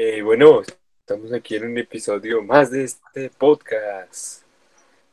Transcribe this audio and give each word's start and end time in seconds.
Eh, 0.00 0.22
bueno, 0.22 0.62
estamos 1.00 1.32
aquí 1.32 1.56
en 1.56 1.64
un 1.64 1.76
episodio 1.76 2.40
más 2.40 2.70
de 2.70 2.84
este 2.84 3.30
podcast. 3.30 4.44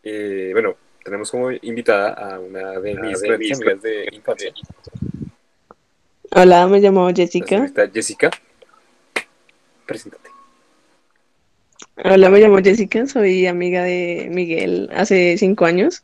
Eh, 0.03 0.51
bueno, 0.53 0.75
tenemos 1.03 1.31
como 1.31 1.49
invitada 1.49 2.13
a 2.13 2.39
una 2.39 2.79
de 2.79 2.93
mis 2.93 3.23
amigas 3.23 3.81
de 3.81 4.07
infancia. 4.11 4.53
Hola, 6.29 6.67
me 6.67 6.79
llamo 6.79 7.11
Jessica. 7.11 7.65
Está 7.65 7.89
Jessica. 7.89 8.29
Preséntate. 9.87 10.29
Hola, 12.03 12.29
me 12.29 12.39
llamo 12.39 12.59
Jessica, 12.59 13.07
soy 13.07 13.47
amiga 13.47 13.81
de 13.81 14.27
Miguel 14.29 14.91
hace 14.93 15.35
cinco 15.39 15.65
años 15.65 16.03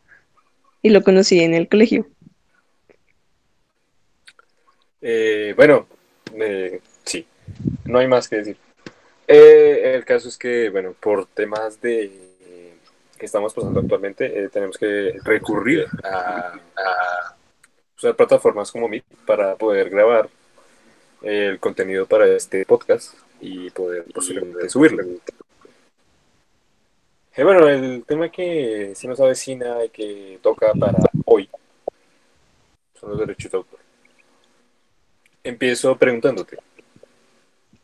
y 0.82 0.89
lo 0.89 1.04
conocí 1.04 1.39
en 1.39 1.54
el 1.54 1.70
colegio. 1.70 2.07
Eh, 5.04 5.54
bueno, 5.55 5.86
eh, 6.34 6.82
sí, 7.05 7.27
no 7.86 8.00
hay 8.00 8.07
más 8.07 8.27
que 8.27 8.38
decir. 8.38 8.57
Eh, 9.34 9.95
el 9.95 10.03
caso 10.03 10.27
es 10.27 10.38
que, 10.38 10.70
bueno, 10.70 10.94
por 10.99 11.26
temas 11.26 11.80
de 11.80 12.31
que 13.17 13.26
estamos 13.26 13.53
pasando 13.53 13.80
actualmente, 13.80 14.49
tenemos 14.49 14.77
que 14.77 15.16
recurrir 15.23 15.85
a, 16.03 16.59
usar 17.95 18.16
plataformas 18.16 18.72
como 18.72 18.89
Meet 18.89 19.05
para 19.25 19.55
poder 19.55 19.89
grabar 19.89 20.27
el 21.22 21.59
contenido 21.59 22.08
para 22.08 22.25
este 22.25 22.66
podcast 22.66 23.13
y 23.39 23.70
poder 23.70 24.05
posiblemente 24.13 24.67
subirlo. 24.67 25.03
bueno, 27.38 27.70
el 27.70 28.03
tema 28.05 28.30
que 28.30 28.94
se 28.95 29.08
nos 29.08 29.20
avecina 29.20 29.86
y 29.86 29.89
que 29.89 30.39
toca 30.41 30.73
para 30.73 30.98
hoy 31.25 31.48
son 33.00 33.11
los 33.11 33.20
derechos 33.20 33.52
de 33.52 33.58
autor. 33.59 33.80
Empiezo 35.44 35.95
preguntándote, 35.95 36.58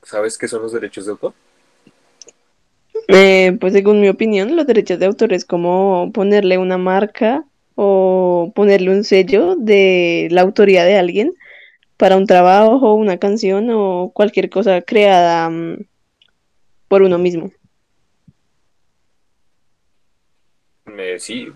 ¿sabes 0.08 0.38
qué 0.38 0.48
son 0.48 0.62
los 0.62 0.74
derechos 0.74 1.06
de 1.06 1.12
autor? 1.12 1.34
Eh, 3.08 3.58
pues 3.60 3.74
según 3.74 4.02
mi 4.02 4.10
opinión, 4.10 4.56
los 4.56 4.68
derechos 4.68 5.00
de 5.00 5.06
autor 5.06 5.34
es 5.34 5.46
como 5.46 6.12
ponerle 6.14 6.58
una 6.58 6.78
marca 6.78 7.46
o 7.76 8.52
ponerle 8.56 8.92
un 8.92 9.04
sello 9.04 9.56
de 9.56 10.28
la 10.32 10.42
autoría 10.42 10.84
de 10.84 10.98
alguien 10.98 11.34
para 11.96 12.18
un 12.18 12.26
trabajo, 12.28 12.94
una 12.94 13.18
canción 13.18 13.70
o 13.72 14.12
cualquier 14.14 14.50
cosa 14.50 14.82
creada 14.82 15.50
mm, 15.50 15.86
por 16.88 17.02
uno 17.02 17.18
mismo. 17.18 17.52
Eh, 20.98 21.20
sí, 21.20 21.48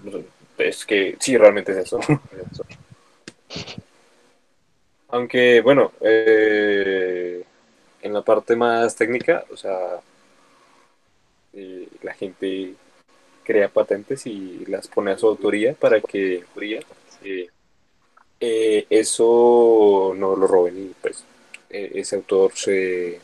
es 0.57 0.85
que 0.85 1.15
sí, 1.19 1.37
realmente 1.37 1.71
es 1.71 1.77
eso. 1.79 1.99
Aunque, 5.09 5.61
bueno, 5.61 5.91
eh, 5.99 7.43
en 8.01 8.13
la 8.13 8.21
parte 8.21 8.55
más 8.55 8.95
técnica, 8.95 9.45
o 9.51 9.57
sea, 9.57 9.99
eh, 11.53 11.87
la 12.01 12.13
gente 12.13 12.73
crea 13.43 13.69
patentes 13.69 14.25
y 14.27 14.65
las 14.67 14.87
pone 14.87 15.11
a 15.11 15.17
su 15.17 15.27
autoría 15.27 15.73
para 15.73 15.99
que 16.01 16.43
eh, 18.39 18.85
eso 18.89 20.13
no 20.15 20.35
lo 20.35 20.47
roben 20.47 20.77
y 20.77 20.93
pues 21.01 21.23
ese 21.69 22.17
autor 22.17 22.51
se 22.53 23.19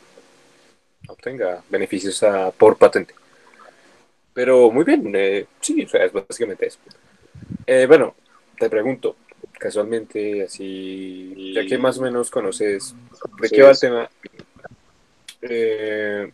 obtenga 1.08 1.62
beneficios 1.68 2.24
por 2.56 2.76
patente. 2.76 3.14
Pero 4.32 4.70
muy 4.70 4.84
bien, 4.84 5.12
sí, 5.60 5.84
o 5.84 5.88
sea, 5.88 6.04
es 6.04 6.12
básicamente 6.12 6.66
eso. 6.66 6.78
bueno, 7.86 8.14
te 8.58 8.70
pregunto, 8.70 9.16
casualmente, 9.58 10.44
así, 10.44 11.52
ya 11.54 11.66
que 11.66 11.78
más 11.78 11.98
o 11.98 12.02
menos 12.02 12.30
conoces 12.30 12.94
de 13.40 13.48
qué 13.48 13.62
va 13.62 13.70
el 13.70 13.78
tema, 13.78 14.10
eh, 15.42 16.30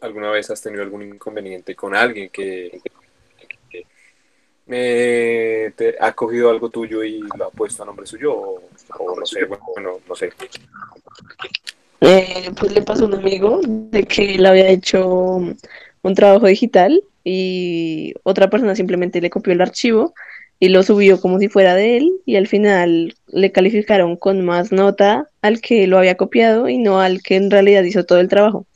¿alguna 0.00 0.30
vez 0.30 0.50
has 0.50 0.62
tenido 0.62 0.82
algún 0.82 1.02
inconveniente 1.02 1.74
con 1.74 1.94
alguien 1.94 2.30
que, 2.30 2.80
me 4.66 5.72
ha 6.00 6.12
cogido 6.12 6.50
algo 6.50 6.70
tuyo 6.70 7.04
y 7.04 7.20
lo 7.20 7.46
ha 7.46 7.50
puesto 7.50 7.82
a 7.82 7.86
nombre 7.86 8.06
suyo? 8.06 8.34
O, 8.34 8.60
no 9.18 9.24
sé, 9.24 9.44
bueno, 9.44 10.00
no 10.08 10.14
sé. 10.14 10.30
Eh, 12.00 12.50
pues 12.58 12.72
le 12.72 12.82
pasó 12.82 13.04
a 13.04 13.08
un 13.08 13.14
amigo 13.14 13.60
de 13.64 14.04
que 14.04 14.34
él 14.34 14.46
había 14.46 14.68
hecho 14.68 15.06
un 15.06 16.14
trabajo 16.14 16.46
digital 16.46 17.02
y 17.24 18.14
otra 18.22 18.50
persona 18.50 18.76
simplemente 18.76 19.20
le 19.20 19.30
copió 19.30 19.52
el 19.52 19.60
archivo 19.60 20.14
y 20.58 20.68
lo 20.70 20.82
subió 20.82 21.20
como 21.20 21.38
si 21.38 21.48
fuera 21.48 21.74
de 21.74 21.98
él 21.98 22.20
y 22.24 22.36
al 22.36 22.48
final 22.48 23.14
le 23.26 23.52
calificaron 23.52 24.16
con 24.16 24.44
más 24.44 24.72
nota 24.72 25.30
al 25.42 25.60
que 25.60 25.86
lo 25.86 25.98
había 25.98 26.16
copiado 26.16 26.68
y 26.68 26.78
no 26.78 27.00
al 27.00 27.22
que 27.22 27.36
en 27.36 27.50
realidad 27.50 27.82
hizo 27.84 28.04
todo 28.04 28.20
el 28.20 28.28
trabajo. 28.28 28.66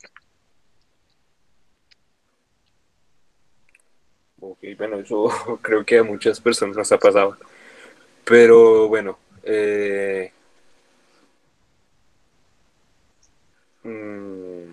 Ok, 4.39 4.59
bueno, 4.77 4.99
eso 4.99 5.29
creo 5.61 5.85
que 5.85 5.99
a 5.99 6.03
muchas 6.03 6.39
personas 6.39 6.77
nos 6.77 6.91
ha 6.91 6.97
pasado. 6.99 7.37
Pero 8.25 8.87
bueno, 8.87 9.17
eh, 9.43 10.31
mm, 13.83 14.63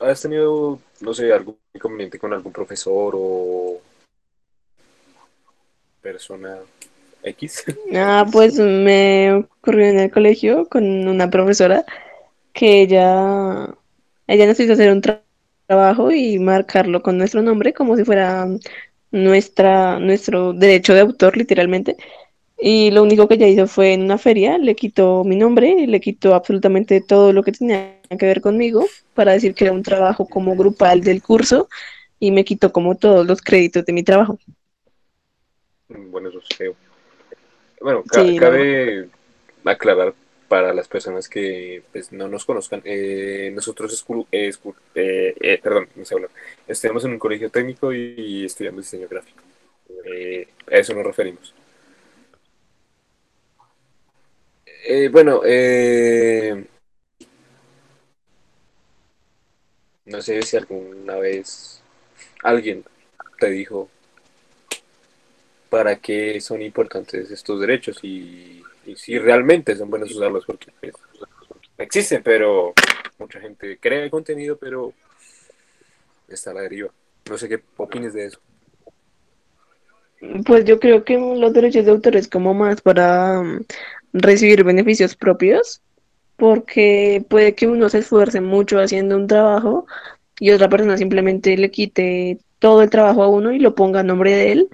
¿has 0.00 0.22
tenido, 0.22 0.80
no 1.00 1.14
sé, 1.14 1.32
algún 1.32 1.56
inconveniente 1.74 2.18
con 2.18 2.32
algún 2.32 2.52
profesor 2.52 3.14
o 3.16 3.80
persona 6.12 6.56
X? 7.22 7.64
Ah, 7.94 8.24
pues 8.30 8.58
me 8.58 9.32
ocurrió 9.34 9.86
en 9.88 9.98
el 9.98 10.10
colegio 10.10 10.66
con 10.68 10.84
una 11.06 11.28
profesora 11.28 11.84
que 12.52 12.82
ella, 12.82 13.74
ella 14.26 14.46
nos 14.46 14.58
hizo 14.58 14.72
hacer 14.72 14.90
un 14.90 15.02
trabajo 15.66 16.10
y 16.10 16.38
marcarlo 16.38 17.02
con 17.02 17.18
nuestro 17.18 17.42
nombre 17.42 17.74
como 17.74 17.96
si 17.96 18.04
fuera 18.04 18.46
nuestra, 19.10 19.98
nuestro 19.98 20.52
derecho 20.54 20.94
de 20.94 21.00
autor, 21.00 21.36
literalmente. 21.36 21.96
Y 22.58 22.90
lo 22.90 23.02
único 23.02 23.28
que 23.28 23.34
ella 23.34 23.46
hizo 23.48 23.66
fue 23.66 23.92
en 23.92 24.02
una 24.02 24.18
feria, 24.18 24.58
le 24.58 24.74
quitó 24.74 25.24
mi 25.24 25.36
nombre, 25.36 25.86
le 25.86 26.00
quitó 26.00 26.34
absolutamente 26.34 27.00
todo 27.00 27.32
lo 27.32 27.42
que 27.42 27.52
tenía 27.52 28.00
que 28.18 28.26
ver 28.26 28.40
conmigo 28.40 28.84
para 29.14 29.32
decir 29.32 29.54
que 29.54 29.64
era 29.64 29.72
un 29.72 29.82
trabajo 29.82 30.26
como 30.26 30.56
grupal 30.56 31.02
del 31.02 31.22
curso 31.22 31.68
y 32.18 32.30
me 32.32 32.44
quitó 32.44 32.72
como 32.72 32.96
todos 32.96 33.26
los 33.26 33.42
créditos 33.42 33.84
de 33.84 33.92
mi 33.92 34.02
trabajo. 34.02 34.38
Bueno, 35.88 36.28
eso 36.28 36.38
es 36.38 36.56
feo. 36.56 36.76
Bueno, 37.80 38.02
cabe 38.04 39.08
aclarar 39.64 40.14
para 40.48 40.72
las 40.72 40.88
personas 40.88 41.28
que 41.28 41.82
pues, 41.92 42.10
no 42.12 42.26
nos 42.26 42.44
conozcan, 42.44 42.80
eh, 42.84 43.50
nosotros 43.54 44.04
eh, 44.32 45.34
eh, 45.40 45.60
perdón, 45.62 45.88
no 45.94 46.04
sé 46.04 46.14
hablar, 46.14 46.30
estamos 46.66 47.04
en 47.04 47.12
un 47.12 47.18
colegio 47.18 47.50
técnico 47.50 47.92
y, 47.92 48.44
estudiamos 48.46 48.84
diseño 48.84 49.08
gráfico. 49.08 49.42
a 50.70 50.76
eso 50.76 50.94
nos 50.94 51.04
referimos. 51.04 51.54
bueno, 55.10 55.42
no 60.06 60.22
sé 60.22 60.42
si 60.42 60.56
alguna 60.56 61.16
vez 61.16 61.82
alguien 62.42 62.84
te 63.38 63.50
dijo 63.50 63.90
para 65.68 65.96
qué 65.96 66.40
son 66.40 66.62
importantes 66.62 67.30
estos 67.30 67.60
derechos 67.60 67.98
y, 68.02 68.62
si 68.96 69.18
realmente 69.18 69.76
son 69.76 69.90
buenos 69.90 70.10
usarlos 70.10 70.46
porque 70.46 70.72
pues, 70.80 70.94
existen, 71.76 72.22
pero 72.22 72.72
mucha 73.18 73.38
gente 73.38 73.78
crea 73.78 74.02
el 74.02 74.10
contenido, 74.10 74.56
pero 74.56 74.94
está 76.26 76.52
a 76.52 76.54
la 76.54 76.62
deriva. 76.62 76.90
No 77.28 77.36
sé 77.36 77.48
qué 77.48 77.60
opines 77.76 78.14
de 78.14 78.26
eso. 78.26 78.40
Pues 80.46 80.64
yo 80.64 80.80
creo 80.80 81.04
que 81.04 81.18
los 81.18 81.52
derechos 81.52 81.84
de 81.84 81.90
autor 81.90 82.16
es 82.16 82.28
como 82.28 82.54
más 82.54 82.80
para 82.80 83.42
mm, 83.42 83.64
recibir 84.14 84.64
beneficios 84.64 85.14
propios, 85.14 85.82
porque 86.36 87.24
puede 87.28 87.54
que 87.54 87.66
uno 87.66 87.88
se 87.88 87.98
esfuerce 87.98 88.40
mucho 88.40 88.80
haciendo 88.80 89.16
un 89.16 89.26
trabajo 89.26 89.86
y 90.40 90.50
otra 90.50 90.68
persona 90.68 90.96
simplemente 90.96 91.56
le 91.56 91.70
quite 91.70 92.38
todo 92.58 92.82
el 92.82 92.90
trabajo 92.90 93.22
a 93.22 93.28
uno 93.28 93.52
y 93.52 93.58
lo 93.58 93.74
ponga 93.74 94.00
a 94.00 94.04
nombre 94.04 94.32
de 94.32 94.52
él 94.52 94.68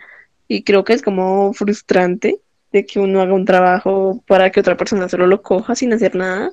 y 0.49 0.63
creo 0.63 0.85
que 0.85 0.93
es 0.93 1.03
como 1.03 1.53
frustrante 1.53 2.41
de 2.73 2.87
que 2.87 3.01
uno 3.01 3.21
haga 3.21 3.35
un 3.35 3.45
trabajo 3.45 4.23
para 4.27 4.51
que 4.51 4.61
otra 4.61 4.77
persona 4.77 5.09
solo 5.09 5.27
lo 5.27 5.43
coja 5.43 5.75
sin 5.75 5.93
hacer 5.93 6.17
nada 6.17 6.53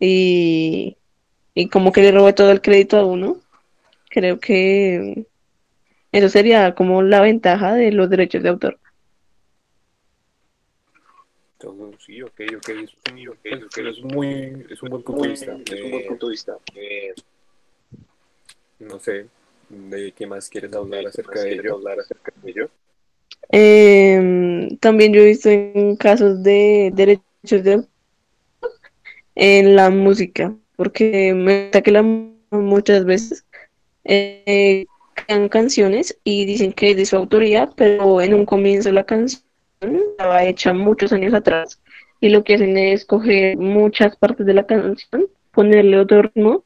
y, 0.00 0.96
y 1.54 1.68
como 1.68 1.92
que 1.92 2.02
le 2.02 2.12
robe 2.12 2.32
todo 2.32 2.50
el 2.50 2.60
crédito 2.60 2.98
a 2.98 3.04
uno. 3.04 3.36
Creo 4.08 4.40
que 4.40 5.26
eso 6.10 6.28
sería 6.28 6.74
como 6.74 7.02
la 7.02 7.20
ventaja 7.20 7.74
de 7.74 7.92
los 7.92 8.10
derechos 8.10 8.42
de 8.42 8.48
autor. 8.48 8.78
Sí, 12.04 12.20
ok, 12.20 12.40
ok, 12.56 12.68
es, 13.44 14.02
muy, 14.02 14.66
es 14.68 14.82
un 14.82 14.90
buen 14.90 15.02
punto 15.02 15.22
de 15.22 15.28
vista. 15.28 15.56
Es 15.64 15.82
un 15.82 15.90
buen 15.92 16.06
punto 16.08 16.26
de 16.26 16.30
vista. 16.32 16.56
Eh, 16.74 17.14
no 18.80 18.98
sé, 18.98 19.28
¿De 19.72 20.12
qué 20.12 20.26
más 20.26 20.50
quieres 20.50 20.74
hablar 20.74 21.06
acerca 21.06 21.40
de 21.40 21.54
ello? 21.54 21.76
Hablar 21.76 22.00
acerca 22.00 22.30
de 22.42 22.50
ello? 22.50 22.70
Em, 23.48 24.76
también 24.76 25.14
yo 25.14 25.22
he 25.22 25.26
visto 25.26 25.48
en 25.48 25.96
casos 25.96 26.42
de 26.42 26.90
derechos 26.94 27.64
de 27.64 27.82
en 29.34 29.74
la 29.74 29.88
música, 29.88 30.54
porque 30.76 31.32
me 31.32 31.70
que 31.70 31.90
la 31.90 32.02
muchas 32.02 33.06
veces 33.06 33.46
eh, 34.04 34.84
crean 35.14 35.48
canciones 35.48 36.18
y 36.22 36.44
dicen 36.44 36.74
que 36.74 36.90
es 36.90 36.96
de 36.98 37.06
su 37.06 37.16
autoría, 37.16 37.70
pero 37.74 38.20
en 38.20 38.34
un 38.34 38.44
comienzo 38.44 38.92
la 38.92 39.04
canción 39.04 39.42
estaba 39.80 40.44
hecha 40.44 40.74
muchos 40.74 41.14
años 41.14 41.32
atrás 41.32 41.80
y 42.20 42.28
lo 42.28 42.44
que 42.44 42.56
hacen 42.56 42.76
es 42.76 43.06
coger 43.06 43.56
muchas 43.56 44.16
partes 44.16 44.44
de 44.44 44.52
la 44.52 44.66
canción, 44.66 45.28
ponerle 45.50 45.98
otro 45.98 46.22
ritmo, 46.22 46.64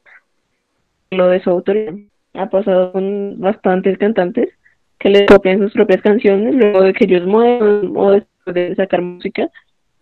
lo 1.11 1.27
de 1.29 1.41
su 1.41 1.49
autoría. 1.49 1.95
Ha 2.37 2.49
pasado 2.49 2.91
con 2.91 3.39
bastantes 3.39 3.97
cantantes 3.97 4.49
que 4.99 5.09
le 5.09 5.25
copian 5.25 5.59
sus 5.59 5.73
propias 5.73 6.01
canciones 6.01 6.55
luego 6.55 6.81
de 6.81 6.93
que 6.93 7.05
ellos 7.05 7.25
mueven 7.25 7.93
o 7.95 8.11
después 8.11 8.55
de 8.55 8.75
sacar 8.75 9.01
música 9.01 9.49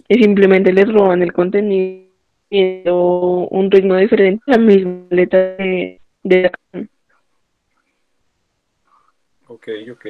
y 0.08 0.16
simplemente 0.22 0.72
les 0.72 0.92
roban 0.92 1.22
el 1.22 1.34
contenido 1.34 2.06
o 2.88 3.48
un 3.50 3.72
ritmo 3.72 3.96
diferente 3.96 4.44
a 4.48 4.52
la 4.52 4.58
misma 4.58 5.06
letra 5.10 5.56
de, 5.56 6.00
de 6.24 6.42
la 6.44 6.50
canción. 6.50 6.90
Ok, 9.48 9.68
ok. 9.92 10.06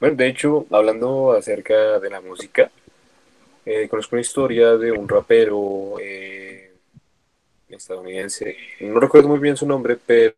Bueno, 0.00 0.16
de 0.16 0.28
hecho, 0.28 0.66
hablando 0.70 1.32
acerca 1.32 1.98
de 1.98 2.10
la 2.10 2.20
música, 2.20 2.70
eh, 3.66 3.86
conozco 3.88 4.16
una 4.16 4.22
historia 4.22 4.76
de 4.76 4.90
un 4.92 5.08
rapero 5.08 5.96
eh, 6.00 6.72
estadounidense. 7.68 8.56
No 8.80 8.98
recuerdo 8.98 9.28
muy 9.28 9.38
bien 9.38 9.56
su 9.56 9.66
nombre, 9.66 9.98
pero 10.04 10.34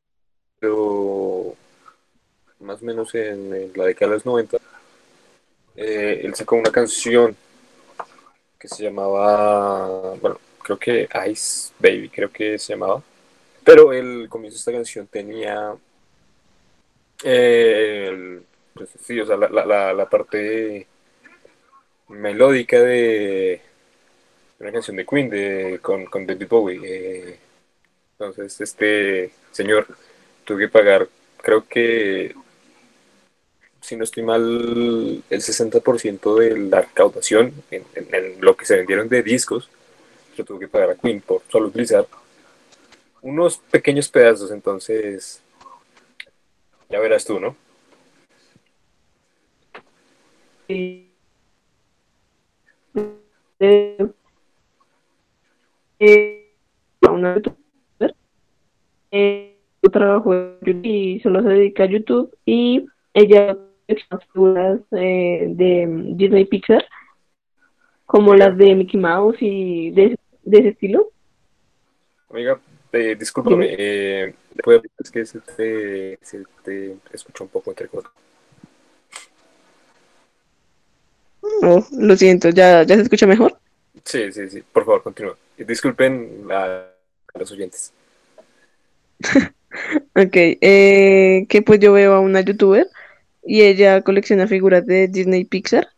más 2.60 2.82
o 2.82 2.84
menos 2.84 3.14
en, 3.14 3.72
la 3.74 3.86
década 3.86 4.10
de 4.10 4.16
los 4.16 4.26
90, 4.26 4.58
eh, 5.76 6.20
él 6.24 6.34
sacó 6.34 6.56
una 6.56 6.70
canción 6.70 7.36
que 8.58 8.68
se 8.68 8.84
llamaba, 8.84 10.14
bueno, 10.20 10.38
creo 10.62 10.78
que 10.78 11.08
Ice 11.30 11.72
Baby, 11.78 12.08
creo 12.08 12.30
que 12.30 12.58
se 12.58 12.74
llamaba. 12.74 13.02
Pero 13.64 13.92
el 13.92 14.28
comienzo 14.28 14.56
de 14.56 14.60
esta 14.60 14.72
canción 14.72 15.06
tenía 15.06 15.76
eh, 17.24 18.40
pues 18.74 18.90
sí, 19.04 19.20
o 19.20 19.26
sea, 19.26 19.36
la, 19.36 19.48
la, 19.48 19.92
la, 19.92 20.08
parte 20.08 20.86
melódica 22.08 22.80
de 22.80 23.60
una 24.58 24.72
canción 24.72 24.96
de 24.96 25.06
Queen 25.06 25.30
de, 25.30 25.78
con, 25.82 26.06
con 26.06 26.26
David 26.26 26.48
Bowie. 26.48 26.80
Eh, 26.84 27.38
entonces, 28.12 28.60
este 28.60 29.32
señor 29.50 29.86
tuvo 30.44 30.58
que 30.58 30.68
pagar, 30.68 31.08
creo 31.38 31.66
que, 31.66 32.34
si 33.80 33.96
no 33.96 34.04
estoy 34.04 34.22
mal, 34.22 35.22
el 35.28 35.40
60% 35.40 36.38
de 36.38 36.58
la 36.58 36.82
recaudación 36.82 37.52
en, 37.70 37.84
en, 37.94 38.40
lo 38.40 38.56
que 38.56 38.64
se 38.64 38.76
vendieron 38.76 39.08
de 39.08 39.22
discos, 39.22 39.68
yo 40.36 40.44
tuvo 40.44 40.58
que 40.58 40.68
pagar 40.68 40.90
a 40.90 40.94
Queen 40.94 41.20
por 41.20 41.42
solo 41.50 41.68
utilizar 41.68 42.06
unos 43.22 43.58
pequeños 43.58 44.08
pedazos. 44.08 44.50
Entonces, 44.50 45.40
ya 46.88 46.98
verás 47.00 47.24
tú, 47.24 47.40
¿no? 47.40 47.56
Eh, 50.68 51.08
eh, 59.10 59.51
eh, 59.82 59.90
trabajo 59.90 60.34
y 60.64 61.20
solo 61.20 61.42
se 61.42 61.48
dedica 61.48 61.84
a 61.84 61.86
YouTube 61.86 62.36
y 62.44 62.86
ella 63.14 63.56
figuras 64.32 64.80
eh, 64.92 65.46
de 65.48 65.86
Disney 66.14 66.44
Pixar 66.46 66.84
como 68.06 68.34
las 68.34 68.56
de 68.56 68.74
Mickey 68.74 69.00
Mouse 69.00 69.36
y 69.40 69.90
de, 69.90 70.18
de 70.42 70.58
ese 70.58 70.68
estilo. 70.68 71.10
Amiga, 72.30 72.60
eh, 72.92 73.16
discúlpame, 73.18 73.74
eh, 73.78 74.34
es 74.98 75.10
que 75.10 75.24
se 75.24 75.40
te, 75.40 76.18
se 76.22 76.44
te 76.62 76.96
escucha 77.12 77.44
un 77.44 77.50
poco 77.50 77.70
entre 77.70 77.88
Oh, 81.40 81.84
lo 81.98 82.16
siento, 82.16 82.50
¿ya, 82.50 82.82
¿ya 82.82 82.96
se 82.96 83.02
escucha 83.02 83.26
mejor? 83.26 83.56
Sí, 84.04 84.32
sí, 84.32 84.48
sí, 84.48 84.62
por 84.72 84.84
favor, 84.84 85.02
continúa. 85.02 85.36
Disculpen 85.56 86.48
a, 86.50 86.86
los 87.34 87.50
oyentes. 87.52 87.92
ok, 90.14 90.34
eh, 90.34 91.46
que 91.48 91.62
pues 91.62 91.80
yo 91.80 91.92
veo 91.92 92.14
a 92.14 92.20
una 92.20 92.40
youtuber 92.40 92.86
y 93.44 93.62
ella 93.62 94.02
colecciona 94.02 94.46
figuras 94.46 94.86
de 94.86 95.08
Disney 95.08 95.44
Pixar, 95.44 95.88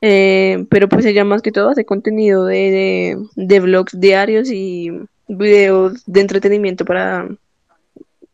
eh, 0.00 0.66
pero 0.70 0.88
pues 0.88 1.04
ella 1.06 1.24
más 1.24 1.42
que 1.42 1.52
todo 1.52 1.70
hace 1.70 1.84
contenido 1.84 2.44
de, 2.46 2.56
de, 2.56 3.18
de 3.34 3.60
vlogs 3.60 3.98
diarios 3.98 4.50
y 4.50 4.92
videos 5.28 6.04
de 6.06 6.20
entretenimiento 6.20 6.84
para 6.84 7.28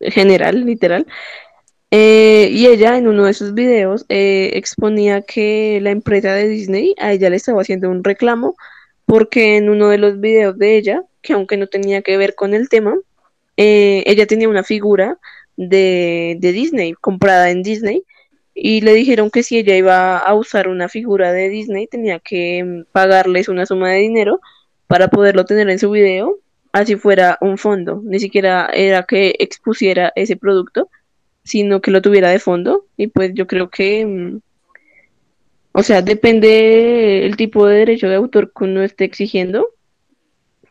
general, 0.01 0.67
literal. 0.67 1.07
Eh, 1.91 2.49
y 2.51 2.67
ella 2.69 2.97
en 2.97 3.07
uno 3.07 3.27
de 3.27 3.35
sus 3.35 3.53
videos 3.53 4.07
exponía 4.09 5.21
que 5.21 5.79
la 5.83 5.91
empresa 5.91 6.33
de 6.33 6.49
Disney 6.49 6.95
a 6.99 7.13
ella 7.13 7.29
le 7.29 7.37
estaba 7.37 7.61
haciendo 7.61 7.91
un 7.91 8.03
reclamo 8.03 8.57
porque 9.05 9.57
en 9.59 9.69
uno 9.69 9.89
de 9.89 9.99
los 9.99 10.19
videos 10.21 10.57
de 10.59 10.79
ella, 10.79 11.03
que 11.21 11.35
aunque 11.35 11.59
no 11.59 11.67
tenía 11.67 12.01
que 12.01 12.17
ver 12.17 12.35
con 12.35 12.55
el 12.55 12.71
tema, 12.71 12.95
eh, 13.57 14.03
ella 14.07 14.27
tenía 14.27 14.49
una 14.49 14.63
figura 14.63 15.19
de, 15.57 16.37
de 16.41 16.53
Disney 16.53 16.95
comprada 16.95 17.51
en 17.51 17.63
Disney 17.63 18.05
y 18.55 18.81
le 18.83 18.95
dijeron 18.95 19.31
que 19.31 19.43
si 19.43 19.59
ella 19.59 19.77
iba 19.77 20.19
a 20.19 20.35
usar 20.35 20.69
una 20.69 20.89
figura 20.89 21.33
de 21.33 21.49
Disney 21.49 21.87
tenía 21.87 22.19
que 22.19 22.65
mm, 22.65 22.85
pagarles 22.93 23.49
una 23.49 23.67
suma 23.67 23.91
de 23.91 23.99
dinero 24.01 24.41
para 24.87 25.09
poderlo 25.09 25.45
tener 25.45 25.69
en 25.71 25.79
su 25.79 25.91
video 25.91 26.39
así 26.73 26.97
fuera 26.97 27.39
un 27.41 27.59
fondo, 27.59 28.01
ni 28.05 28.19
siquiera 28.19 28.69
era 28.73 29.05
que 29.05 29.37
expusiera 29.39 30.13
ese 30.17 30.37
producto, 30.37 30.89
sino 31.45 31.81
que 31.81 31.91
lo 31.91 32.03
tuviera 32.03 32.31
de 32.31 32.39
fondo. 32.39 32.87
Y 32.97 33.09
pues 33.09 33.33
yo 33.35 33.47
creo 33.47 33.71
que, 33.71 34.05
mm, 34.07 34.41
o 35.73 35.83
sea, 35.83 36.03
depende 36.03 37.27
el 37.27 37.37
tipo 37.37 37.67
de 37.67 37.79
derecho 37.79 38.09
de 38.09 38.17
autor 38.17 38.53
que 38.53 38.65
uno 38.65 38.83
esté 38.83 39.05
exigiendo, 39.05 39.69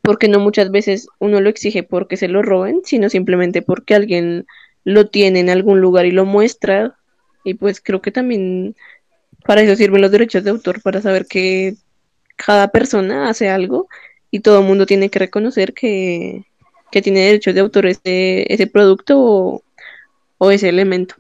porque 0.01 0.27
no 0.27 0.39
muchas 0.39 0.71
veces 0.71 1.07
uno 1.19 1.41
lo 1.41 1.49
exige 1.49 1.83
porque 1.83 2.17
se 2.17 2.27
lo 2.27 2.41
roben, 2.41 2.81
sino 2.83 3.09
simplemente 3.09 3.61
porque 3.61 3.95
alguien 3.95 4.45
lo 4.83 5.07
tiene 5.07 5.39
en 5.39 5.49
algún 5.49 5.81
lugar 5.81 6.05
y 6.05 6.11
lo 6.11 6.25
muestra. 6.25 6.95
Y 7.43 7.55
pues 7.55 7.81
creo 7.81 8.01
que 8.01 8.11
también 8.11 8.75
para 9.45 9.61
eso 9.61 9.75
sirven 9.75 10.01
los 10.01 10.11
derechos 10.11 10.43
de 10.43 10.51
autor, 10.51 10.81
para 10.81 11.01
saber 11.01 11.25
que 11.25 11.75
cada 12.35 12.69
persona 12.69 13.29
hace 13.29 13.49
algo 13.49 13.87
y 14.29 14.39
todo 14.39 14.59
el 14.59 14.65
mundo 14.65 14.85
tiene 14.85 15.09
que 15.09 15.19
reconocer 15.19 15.73
que, 15.73 16.45
tiene 16.91 17.21
derechos 17.21 17.53
de 17.53 17.61
autor 17.61 17.85
ese, 17.85 18.69
producto 18.71 19.63
o, 20.37 20.51
ese 20.51 20.69
elemento. 20.69 21.15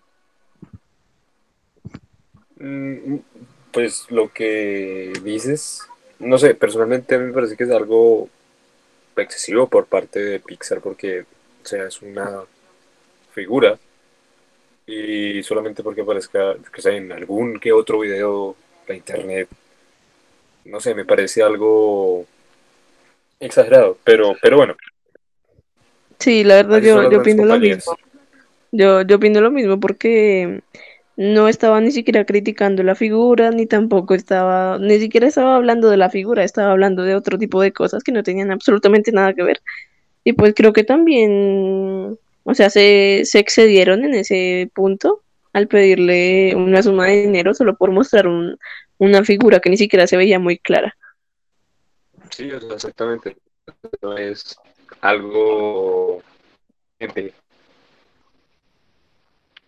Mm, 2.59 3.17
pues 3.71 4.05
lo 4.09 4.31
que 4.33 5.13
dices, 5.23 5.81
no 6.19 6.37
sé, 6.37 6.55
personalmente 6.55 7.17
me 7.17 7.31
parece 7.31 7.55
que 7.55 7.63
es 7.63 7.71
algo 7.71 8.29
excesivo 9.21 9.67
por 9.67 9.85
parte 9.85 10.19
de 10.19 10.39
Pixar 10.39 10.81
porque, 10.81 11.21
o 11.21 11.65
sea, 11.65 11.85
es 11.85 12.01
una 12.01 12.41
figura 13.33 13.77
y 14.85 15.41
solamente 15.43 15.83
porque 15.83 16.01
aparezca 16.01 16.55
que 16.73 16.81
sea 16.81 16.93
en 16.93 17.11
algún 17.11 17.59
que 17.59 17.71
otro 17.71 17.99
video 17.99 18.55
de 18.87 18.95
internet, 18.95 19.47
no 20.65 20.79
sé, 20.79 20.93
me 20.93 21.05
parece 21.05 21.41
algo 21.41 22.25
exagerado, 23.39 23.97
pero, 24.03 24.35
pero 24.41 24.57
bueno. 24.57 24.75
Sí, 26.19 26.43
la 26.43 26.55
verdad 26.55 26.79
yo, 26.79 27.09
yo 27.09 27.19
opino 27.19 27.45
lo 27.45 27.57
mismo. 27.57 27.97
Yo, 28.71 29.01
yo 29.01 29.15
opino 29.15 29.41
lo 29.41 29.51
mismo 29.51 29.79
porque 29.79 30.61
no 31.17 31.47
estaba 31.47 31.81
ni 31.81 31.91
siquiera 31.91 32.25
criticando 32.25 32.83
la 32.83 32.95
figura, 32.95 33.51
ni 33.51 33.65
tampoco 33.65 34.15
estaba, 34.15 34.77
ni 34.79 34.99
siquiera 34.99 35.27
estaba 35.27 35.55
hablando 35.55 35.89
de 35.89 35.97
la 35.97 36.09
figura, 36.09 36.43
estaba 36.43 36.71
hablando 36.71 37.03
de 37.03 37.15
otro 37.15 37.37
tipo 37.37 37.61
de 37.61 37.73
cosas 37.73 38.03
que 38.03 38.11
no 38.11 38.23
tenían 38.23 38.51
absolutamente 38.51 39.11
nada 39.11 39.33
que 39.33 39.43
ver. 39.43 39.61
Y 40.23 40.33
pues 40.33 40.53
creo 40.55 40.73
que 40.73 40.83
también, 40.83 42.17
o 42.43 42.53
sea, 42.53 42.69
se, 42.69 43.21
se 43.25 43.39
excedieron 43.39 44.05
en 44.05 44.13
ese 44.15 44.69
punto 44.73 45.21
al 45.53 45.67
pedirle 45.67 46.55
una 46.55 46.81
suma 46.81 47.07
de 47.07 47.23
dinero 47.23 47.53
solo 47.53 47.75
por 47.75 47.91
mostrar 47.91 48.27
un, 48.27 48.57
una 48.97 49.23
figura 49.23 49.59
que 49.59 49.69
ni 49.69 49.77
siquiera 49.77 50.07
se 50.07 50.17
veía 50.17 50.39
muy 50.39 50.57
clara. 50.57 50.95
Sí, 52.29 52.49
exactamente. 52.49 53.35
No 54.01 54.17
es 54.17 54.55
algo... 55.01 56.21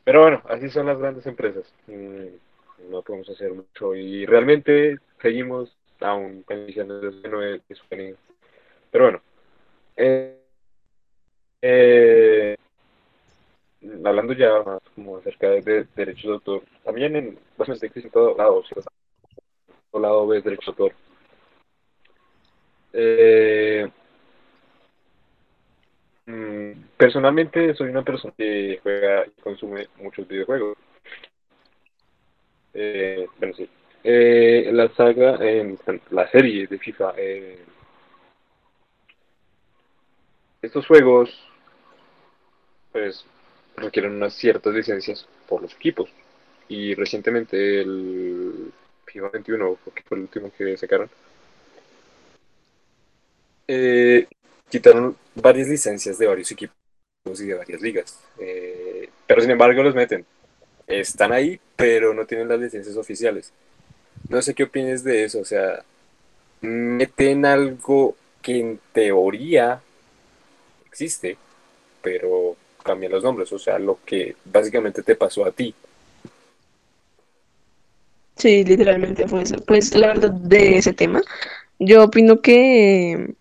Pero 0.03 0.21
bueno, 0.21 0.41
así 0.49 0.69
son 0.69 0.87
las 0.87 0.99
grandes 0.99 1.25
empresas. 1.25 1.71
Mm, 1.87 2.91
no 2.91 3.01
podemos 3.01 3.29
hacer 3.29 3.53
mucho 3.53 3.95
y 3.95 4.25
realmente 4.25 4.97
seguimos 5.21 5.75
aún 6.01 6.43
pensando 6.43 6.99
de 6.99 7.11
su 7.69 7.85
Pero 8.91 9.05
bueno, 9.05 9.21
eh, 9.97 10.39
eh, 11.61 12.57
hablando 14.03 14.33
ya 14.33 14.61
más 14.63 14.81
como 14.95 15.17
acerca 15.17 15.49
de, 15.49 15.87
derechos 15.95 16.23
de 16.23 16.31
autor, 16.33 16.63
también 16.83 17.15
en 17.15 17.39
básicamente 17.57 17.87
existe 17.87 18.07
en 18.07 18.13
todo 18.13 18.35
lado, 18.37 18.63
todo 19.91 20.01
lado 20.01 20.27
ves 20.27 20.43
derechos 20.43 20.75
de 20.75 20.83
autor. 20.83 20.95
Eh, 22.93 23.91
personalmente 26.97 27.73
soy 27.75 27.89
una 27.89 28.03
persona 28.03 28.33
que 28.37 28.79
juega 28.81 29.25
y 29.25 29.41
consume 29.41 29.87
muchos 29.97 30.27
videojuegos. 30.27 30.77
Eh, 32.73 33.27
bueno, 33.39 33.53
sí. 33.55 33.69
Eh, 34.03 34.69
la 34.73 34.89
saga, 34.95 35.37
en 35.45 35.77
la 36.11 36.29
serie 36.29 36.67
de 36.67 36.77
FIFA, 36.77 37.13
eh, 37.17 37.59
estos 40.61 40.87
juegos, 40.87 41.29
pues, 42.91 43.25
requieren 43.75 44.13
unas 44.13 44.33
ciertas 44.33 44.73
licencias 44.73 45.27
por 45.47 45.61
los 45.61 45.73
equipos. 45.73 46.09
Y 46.67 46.95
recientemente 46.95 47.81
el 47.81 48.71
FIFA 49.05 49.29
21, 49.29 49.77
que 49.93 50.03
fue 50.03 50.17
el 50.17 50.23
último 50.23 50.51
que 50.57 50.77
sacaron, 50.77 51.09
eh, 53.67 54.27
quitaron 54.73 55.15
varias 55.35 55.67
licencias 55.67 56.17
de 56.17 56.25
varios 56.25 56.49
equipos 56.51 56.75
y 57.39 57.45
de 57.45 57.53
varias 57.53 57.79
ligas. 57.79 58.19
Eh, 58.39 59.07
pero 59.27 59.39
sin 59.39 59.51
embargo 59.51 59.83
los 59.83 59.93
meten. 59.93 60.25
Están 60.87 61.31
ahí, 61.31 61.59
pero 61.75 62.11
no 62.15 62.25
tienen 62.25 62.47
las 62.47 62.59
licencias 62.59 62.97
oficiales. 62.97 63.53
No 64.29 64.41
sé 64.41 64.55
qué 64.55 64.63
opinas 64.63 65.03
de 65.03 65.25
eso. 65.25 65.41
O 65.41 65.45
sea, 65.45 65.83
meten 66.61 67.45
algo 67.45 68.15
que 68.41 68.59
en 68.59 68.79
teoría 68.91 69.79
existe, 70.87 71.37
pero 72.01 72.55
cambian 72.83 73.11
los 73.11 73.23
nombres. 73.23 73.51
O 73.51 73.59
sea, 73.59 73.77
lo 73.77 73.99
que 74.03 74.35
básicamente 74.43 75.03
te 75.03 75.13
pasó 75.13 75.45
a 75.45 75.51
ti. 75.51 75.75
Sí, 78.37 78.63
literalmente 78.63 79.27
fue 79.27 79.43
eso. 79.43 79.57
Pues 79.67 79.93
la 79.93 80.07
verdad 80.07 80.31
de 80.31 80.77
ese 80.79 80.93
tema, 80.93 81.21
yo 81.77 82.05
opino 82.05 82.41
que 82.41 83.35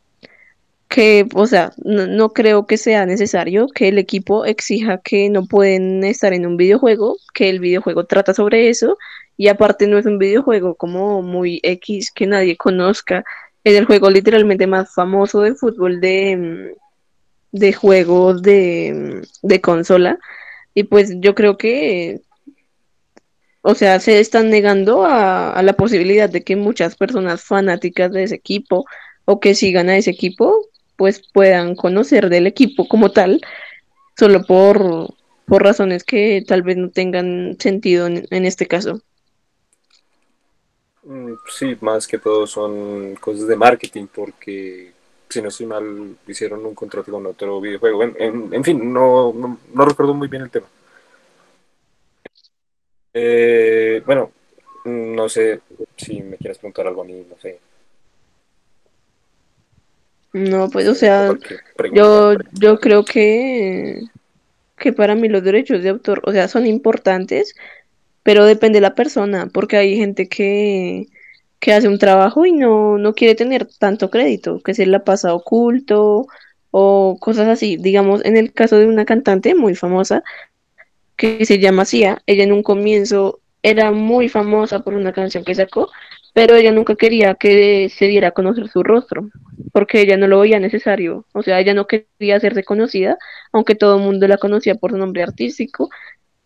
que, 0.92 1.26
o 1.34 1.46
sea, 1.46 1.72
no, 1.78 2.34
creo 2.34 2.66
que 2.66 2.76
sea 2.76 3.06
necesario 3.06 3.66
que 3.68 3.88
el 3.88 3.96
equipo 3.96 4.44
exija 4.44 5.00
que 5.00 5.30
no 5.30 5.46
pueden 5.46 6.04
estar 6.04 6.34
en 6.34 6.44
un 6.44 6.58
videojuego, 6.58 7.16
que 7.32 7.48
el 7.48 7.60
videojuego 7.60 8.04
trata 8.04 8.34
sobre 8.34 8.68
eso, 8.68 8.98
y 9.38 9.48
aparte 9.48 9.86
no 9.86 9.96
es 9.96 10.04
un 10.04 10.18
videojuego 10.18 10.74
como 10.74 11.22
muy 11.22 11.60
X 11.62 12.10
que 12.14 12.26
nadie 12.26 12.58
conozca, 12.58 13.24
es 13.64 13.74
el 13.74 13.86
juego 13.86 14.10
literalmente 14.10 14.66
más 14.66 14.92
famoso 14.92 15.40
de 15.40 15.54
fútbol 15.54 15.98
de, 15.98 16.76
de 17.52 17.72
juegos 17.72 18.42
de, 18.42 19.22
de 19.40 19.60
consola, 19.62 20.18
y 20.74 20.82
pues 20.84 21.14
yo 21.20 21.34
creo 21.34 21.56
que, 21.56 22.20
o 23.62 23.74
sea, 23.74 23.98
se 23.98 24.20
están 24.20 24.50
negando 24.50 25.06
a, 25.06 25.52
a 25.54 25.62
la 25.62 25.72
posibilidad 25.72 26.28
de 26.28 26.44
que 26.44 26.54
muchas 26.54 26.96
personas 26.96 27.42
fanáticas 27.42 28.12
de 28.12 28.24
ese 28.24 28.34
equipo 28.34 28.84
o 29.24 29.40
que 29.40 29.54
sigan 29.54 29.88
a 29.88 29.96
ese 29.96 30.10
equipo 30.10 30.68
pues 30.96 31.22
puedan 31.32 31.74
conocer 31.74 32.28
del 32.28 32.46
equipo 32.46 32.86
como 32.88 33.10
tal, 33.10 33.40
solo 34.16 34.44
por, 34.44 35.14
por 35.46 35.62
razones 35.62 36.04
que 36.04 36.44
tal 36.46 36.62
vez 36.62 36.76
no 36.76 36.90
tengan 36.90 37.56
sentido 37.58 38.06
en, 38.06 38.44
este 38.44 38.66
caso. 38.66 39.00
Mm, 41.02 41.32
sí, 41.50 41.76
más 41.80 42.06
que 42.06 42.18
todo 42.18 42.46
son 42.46 43.16
cosas 43.16 43.48
de 43.48 43.56
marketing, 43.56 44.06
porque 44.06 44.92
si 45.28 45.42
no 45.42 45.48
estoy 45.48 45.66
mal, 45.66 46.16
hicieron 46.26 46.64
un 46.64 46.74
contrato 46.74 47.10
con 47.10 47.26
otro 47.26 47.60
videojuego. 47.60 48.02
En, 48.02 48.64
fin, 48.64 48.92
no, 48.92 49.32
no, 49.32 49.84
recuerdo 49.84 50.14
muy 50.14 50.28
bien 50.28 50.42
el 50.42 50.50
tema. 50.50 50.66
Eh, 53.14 54.02
bueno, 54.06 54.30
no 54.84 55.28
sé 55.28 55.60
si 55.96 56.20
me 56.22 56.36
quieres 56.36 56.58
preguntar 56.58 56.86
algo 56.86 57.02
a 57.02 57.04
mí, 57.04 57.26
no 57.28 57.38
sé. 57.38 57.58
No, 60.32 60.70
pues, 60.70 60.88
o 60.88 60.94
sea, 60.94 61.32
yo, 61.92 62.34
yo 62.52 62.80
creo 62.80 63.04
que, 63.04 64.00
que 64.78 64.92
para 64.92 65.14
mí 65.14 65.28
los 65.28 65.44
derechos 65.44 65.82
de 65.82 65.90
autor, 65.90 66.22
o 66.24 66.32
sea, 66.32 66.48
son 66.48 66.66
importantes, 66.66 67.54
pero 68.22 68.44
depende 68.46 68.78
de 68.78 68.82
la 68.82 68.94
persona, 68.94 69.48
porque 69.52 69.76
hay 69.76 69.96
gente 69.96 70.28
que, 70.28 71.08
que 71.60 71.72
hace 71.72 71.88
un 71.88 71.98
trabajo 71.98 72.46
y 72.46 72.52
no, 72.52 72.98
no 72.98 73.14
quiere 73.14 73.34
tener 73.34 73.66
tanto 73.66 74.10
crédito, 74.10 74.60
que 74.62 74.74
se 74.74 74.86
la 74.86 75.04
pasa 75.04 75.34
oculto 75.34 76.26
o 76.70 77.18
cosas 77.20 77.48
así. 77.48 77.76
Digamos, 77.76 78.24
en 78.24 78.36
el 78.36 78.52
caso 78.52 78.78
de 78.78 78.86
una 78.86 79.04
cantante 79.04 79.54
muy 79.54 79.74
famosa 79.74 80.24
que 81.16 81.44
se 81.46 81.58
llama 81.58 81.84
Sia, 81.84 82.22
ella 82.26 82.44
en 82.44 82.52
un 82.52 82.62
comienzo 82.62 83.40
era 83.62 83.92
muy 83.92 84.28
famosa 84.28 84.80
por 84.80 84.94
una 84.94 85.12
canción 85.12 85.44
que 85.44 85.54
sacó, 85.54 85.90
pero 86.32 86.56
ella 86.56 86.72
nunca 86.72 86.96
quería 86.96 87.34
que 87.34 87.88
se 87.90 88.06
diera 88.06 88.28
a 88.28 88.32
conocer 88.32 88.68
su 88.68 88.82
rostro, 88.82 89.28
porque 89.72 90.00
ella 90.00 90.16
no 90.16 90.26
lo 90.26 90.40
veía 90.40 90.58
necesario, 90.60 91.26
o 91.32 91.42
sea, 91.42 91.60
ella 91.60 91.74
no 91.74 91.86
quería 91.86 92.40
ser 92.40 92.54
reconocida, 92.54 93.18
aunque 93.52 93.74
todo 93.74 93.96
el 93.96 94.02
mundo 94.02 94.26
la 94.28 94.38
conocía 94.38 94.74
por 94.74 94.92
su 94.92 94.96
nombre 94.98 95.22
artístico, 95.22 95.90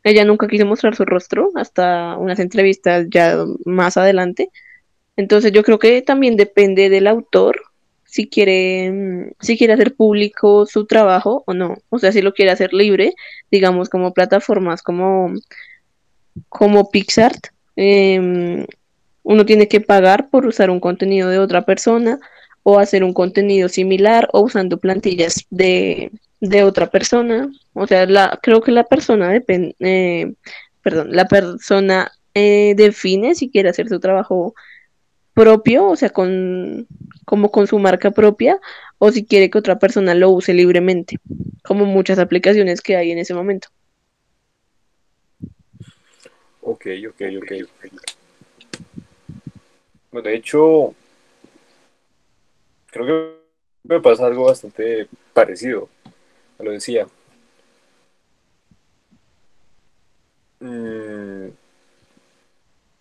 ella 0.03 0.25
nunca 0.25 0.49
quiso 0.49 0.67
mostrar 0.67 0.97
su 0.97 1.05
rostro 1.05 1.51
hasta 1.55 2.17
unas 2.17 2.39
entrevistas 2.41 3.07
ya 3.11 3.45
más 3.65 3.97
adelante, 3.97 4.51
entonces 5.17 5.53
yo 5.53 5.63
creo 5.63 5.79
que 5.79 6.03
también 6.03 6.37
depende 6.37 6.91
del 6.91 7.07
autor 7.07 7.61
si 8.05 8.29
quiere, 8.29 9.33
si 9.41 9.59
quiere 9.59 9.75
hacer 9.75 9.95
público 9.95 10.67
su 10.67 10.87
trabajo 10.87 11.45
o 11.47 11.55
no, 11.55 11.77
o 11.91 11.99
sea, 11.99 12.13
si 12.13 12.23
lo 12.23 12.33
quiere 12.33 12.51
hacer 12.51 12.73
libre, 12.73 13.15
digamos 13.51 13.89
como 13.89 14.13
plataformas 14.13 14.83
como, 14.83 15.33
como 16.49 16.91
PixArt, 16.91 17.49
eh, 17.77 18.67
uno 19.27 19.45
tiene 19.45 19.67
que 19.67 19.81
pagar 19.81 20.31
por 20.31 20.47
usar 20.47 20.71
un 20.71 20.79
contenido 20.79 21.29
de 21.29 21.41
otra 21.41 21.63
persona 21.63 22.21
o 22.63 22.79
hacer 22.79 23.03
un 23.03 23.13
contenido 23.13 23.69
similar 23.69 24.29
o 24.33 24.43
usando 24.43 24.79
plantillas 24.79 25.47
de, 25.51 26.13
otra 26.65 26.87
persona. 26.89 27.51
O 27.73 27.89
sea, 27.89 28.07
la, 28.07 28.39
creo 28.41 28.61
que 28.61 28.71
la 28.71 28.85
persona 28.85 29.31
depende, 29.31 29.75
eh, 29.81 30.33
perdón, 30.81 31.09
la 31.11 31.27
persona 31.27 32.13
eh, 32.35 32.75
define 32.77 33.35
si 33.35 33.51
quiere 33.51 33.69
hacer 33.69 33.89
su 33.89 33.99
trabajo 33.99 34.55
propio, 35.35 35.89
o 35.89 35.97
sea, 35.97 36.11
con, 36.11 36.87
como 37.25 37.51
con 37.51 37.67
su 37.67 37.81
marca 37.81 38.13
propia, 38.13 38.61
o 38.99 39.11
si 39.11 39.25
quiere 39.27 39.51
que 39.51 39.59
otra 39.59 39.81
persona 39.81 40.15
lo 40.15 40.31
use 40.31 40.55
libremente, 40.55 41.19
como 41.65 41.85
muchas 41.85 42.21
aplicaciones 42.21 42.81
que 42.81 42.95
hay 42.95 43.11
en 43.11 43.19
ese 43.19 43.35
momento. 43.35 43.69
Ok, 46.61 46.87
ok, 47.09 47.23
ok 47.43 48.16
de 50.23 50.35
hecho, 50.35 50.95
creo 52.91 53.07
que 53.07 53.37
me 53.85 54.01
pasa 54.01 54.27
algo 54.27 54.45
bastante 54.45 55.09
parecido 55.33 55.89
a 56.59 56.63
lo 56.63 56.73
decía. 56.73 57.07
Mm, 60.61 61.49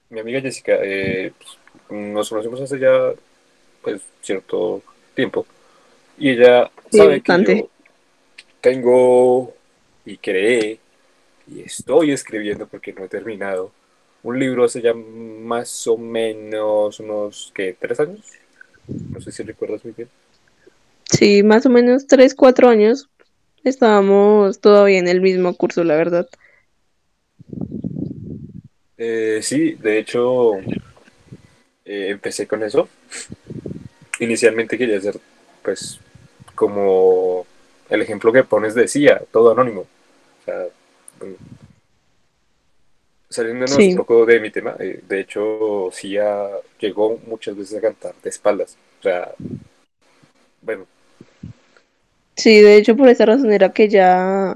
mi 0.10 0.20
amiga 0.20 0.42
Jessica, 0.42 0.78
eh, 0.82 1.32
pues, 1.38 1.58
nos 1.90 2.30
conocemos 2.30 2.62
hace 2.62 2.80
ya 2.80 3.14
pues 3.82 4.02
cierto 4.22 4.82
tiempo 5.14 5.46
y 6.18 6.32
ella 6.32 6.72
sabe 6.92 7.22
que 7.22 7.44
yo 7.44 7.70
tengo 8.62 9.54
y 10.06 10.18
creé 10.18 10.80
y 11.48 11.62
estoy 11.62 12.12
escribiendo 12.12 12.68
porque 12.68 12.94
no 12.94 13.04
he 13.06 13.08
terminado 13.08 13.72
un 14.26 14.40
libro 14.40 14.64
hace 14.66 14.82
ya 14.82 14.94
más 14.96 15.86
o 15.86 15.98
menos 15.98 17.00
unos, 17.00 17.52
¿qué? 17.54 17.76
¿Tres 17.80 18.00
años? 18.00 18.22
No 18.88 19.22
sé 19.22 19.32
si 19.32 19.44
recuerdas 19.44 19.86
muy 19.86 19.94
bien. 19.94 20.10
Sí, 21.12 21.44
más 21.44 21.68
o 21.68 21.70
menos 21.70 22.08
tres, 22.08 22.34
cuatro 22.34 22.68
años. 22.68 23.08
Estábamos 23.64 24.60
todavía 24.60 24.98
en 24.98 25.08
el 25.08 25.22
mismo 25.22 25.56
curso, 25.56 25.84
la 25.84 25.96
verdad. 25.96 26.28
Eh, 28.98 29.42
sí, 29.44 29.74
de 29.74 30.00
hecho, 30.00 30.58
eh, 31.86 32.10
empecé 32.10 32.48
con 32.48 32.64
eso. 32.64 32.90
Inicialmente 34.20 34.76
quería 34.76 34.98
hacer, 34.98 35.20
pues, 35.62 36.00
como 36.56 37.46
el 37.92 38.02
ejemplo 38.02 38.34
que 38.34 38.44
pones 38.44 38.74
decía, 38.74 39.22
todo 39.32 39.52
anónimo. 39.52 39.82
O 39.82 40.46
sea, 40.46 40.66
Saliéndonos 43.36 43.78
un 43.78 43.96
poco 43.98 44.26
de 44.26 44.40
mi 44.40 44.50
tema, 44.50 44.78
eh, 44.80 45.02
de 45.06 45.20
hecho, 45.20 45.90
Sia 45.92 46.48
llegó 46.80 47.20
muchas 47.28 47.58
veces 47.58 47.78
a 47.78 47.82
cantar 47.82 48.14
de 48.24 48.30
espaldas. 48.30 48.78
O 49.02 49.04
sea, 49.04 49.34
bueno. 50.62 50.86
Sí, 52.38 52.62
de 52.62 52.78
hecho, 52.78 52.96
por 52.96 53.10
esa 53.10 53.26
razón 53.26 53.52
era 53.52 53.74
que 53.74 53.90
ya, 53.90 54.56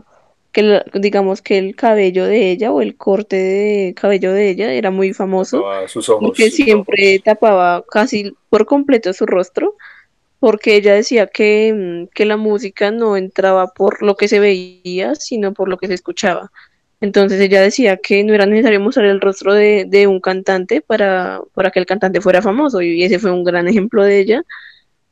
que 0.53 0.81
digamos 0.93 1.41
que 1.41 1.57
el 1.57 1.75
cabello 1.75 2.23
de 2.23 2.51
ella 2.51 2.71
o 2.71 2.81
el 2.81 2.95
corte 2.95 3.35
de 3.35 3.93
cabello 3.95 4.31
de 4.31 4.49
ella 4.49 4.71
era 4.71 4.91
muy 4.91 5.11
famoso. 5.11 5.61
Sus 5.87 6.07
ojos. 6.07 6.29
Porque 6.29 6.49
siempre 6.49 7.19
tapaba 7.19 7.83
casi 7.85 8.33
por 8.49 8.65
completo 8.65 9.11
su 9.11 9.25
rostro. 9.25 9.75
Porque 10.39 10.77
ella 10.77 10.93
decía 10.93 11.27
que, 11.27 11.73
mm, 11.75 12.13
que 12.15 12.23
la 12.23 12.37
música 12.37 12.91
no 12.91 13.17
entraba 13.17 13.73
por 13.73 14.01
lo 14.01 14.15
que 14.15 14.29
se 14.29 14.39
veía, 14.39 15.15
sino 15.15 15.53
por 15.53 15.67
lo 15.67 15.77
que 15.77 15.87
se 15.87 15.95
escuchaba. 15.95 16.49
Entonces 17.01 17.39
ella 17.39 17.61
decía 17.61 17.97
que 17.97 18.23
no 18.23 18.33
era 18.33 18.45
necesario 18.45 18.79
mostrar 18.81 19.05
el 19.05 19.21
rostro 19.21 19.53
de, 19.53 20.05
un 20.07 20.19
cantante 20.19 20.81
para, 20.81 21.41
para, 21.53 21.71
que 21.71 21.79
el 21.79 21.85
cantante 21.85 22.19
fuera 22.19 22.41
famoso 22.41 22.81
y 22.81 23.03
ese 23.03 23.19
fue 23.19 23.31
un 23.31 23.43
gran 23.43 23.67
ejemplo 23.67 24.03
de 24.03 24.19
ella 24.19 24.43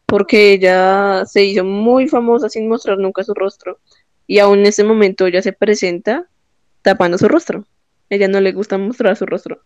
porque 0.05 0.53
ella 0.53 1.25
se 1.25 1.43
hizo 1.43 1.63
muy 1.63 2.07
famosa 2.07 2.49
sin 2.49 2.67
mostrar 2.67 2.97
nunca 2.97 3.23
su 3.23 3.33
rostro. 3.33 3.79
y 4.25 4.39
aún 4.39 4.59
en 4.59 4.67
ese 4.67 4.83
momento 4.83 5.25
ella 5.25 5.41
se 5.41 5.53
presenta 5.53 6.27
tapando 6.81 7.17
su 7.17 7.27
rostro. 7.27 7.65
Ella 8.09 8.27
no 8.27 8.41
le 8.41 8.51
gusta 8.51 8.77
mostrar 8.77 9.15
su 9.15 9.25
rostro. 9.25 9.61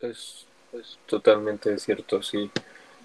Es, 0.00 0.46
es 0.72 0.98
totalmente 1.06 1.78
cierto, 1.78 2.22
sí. 2.22 2.50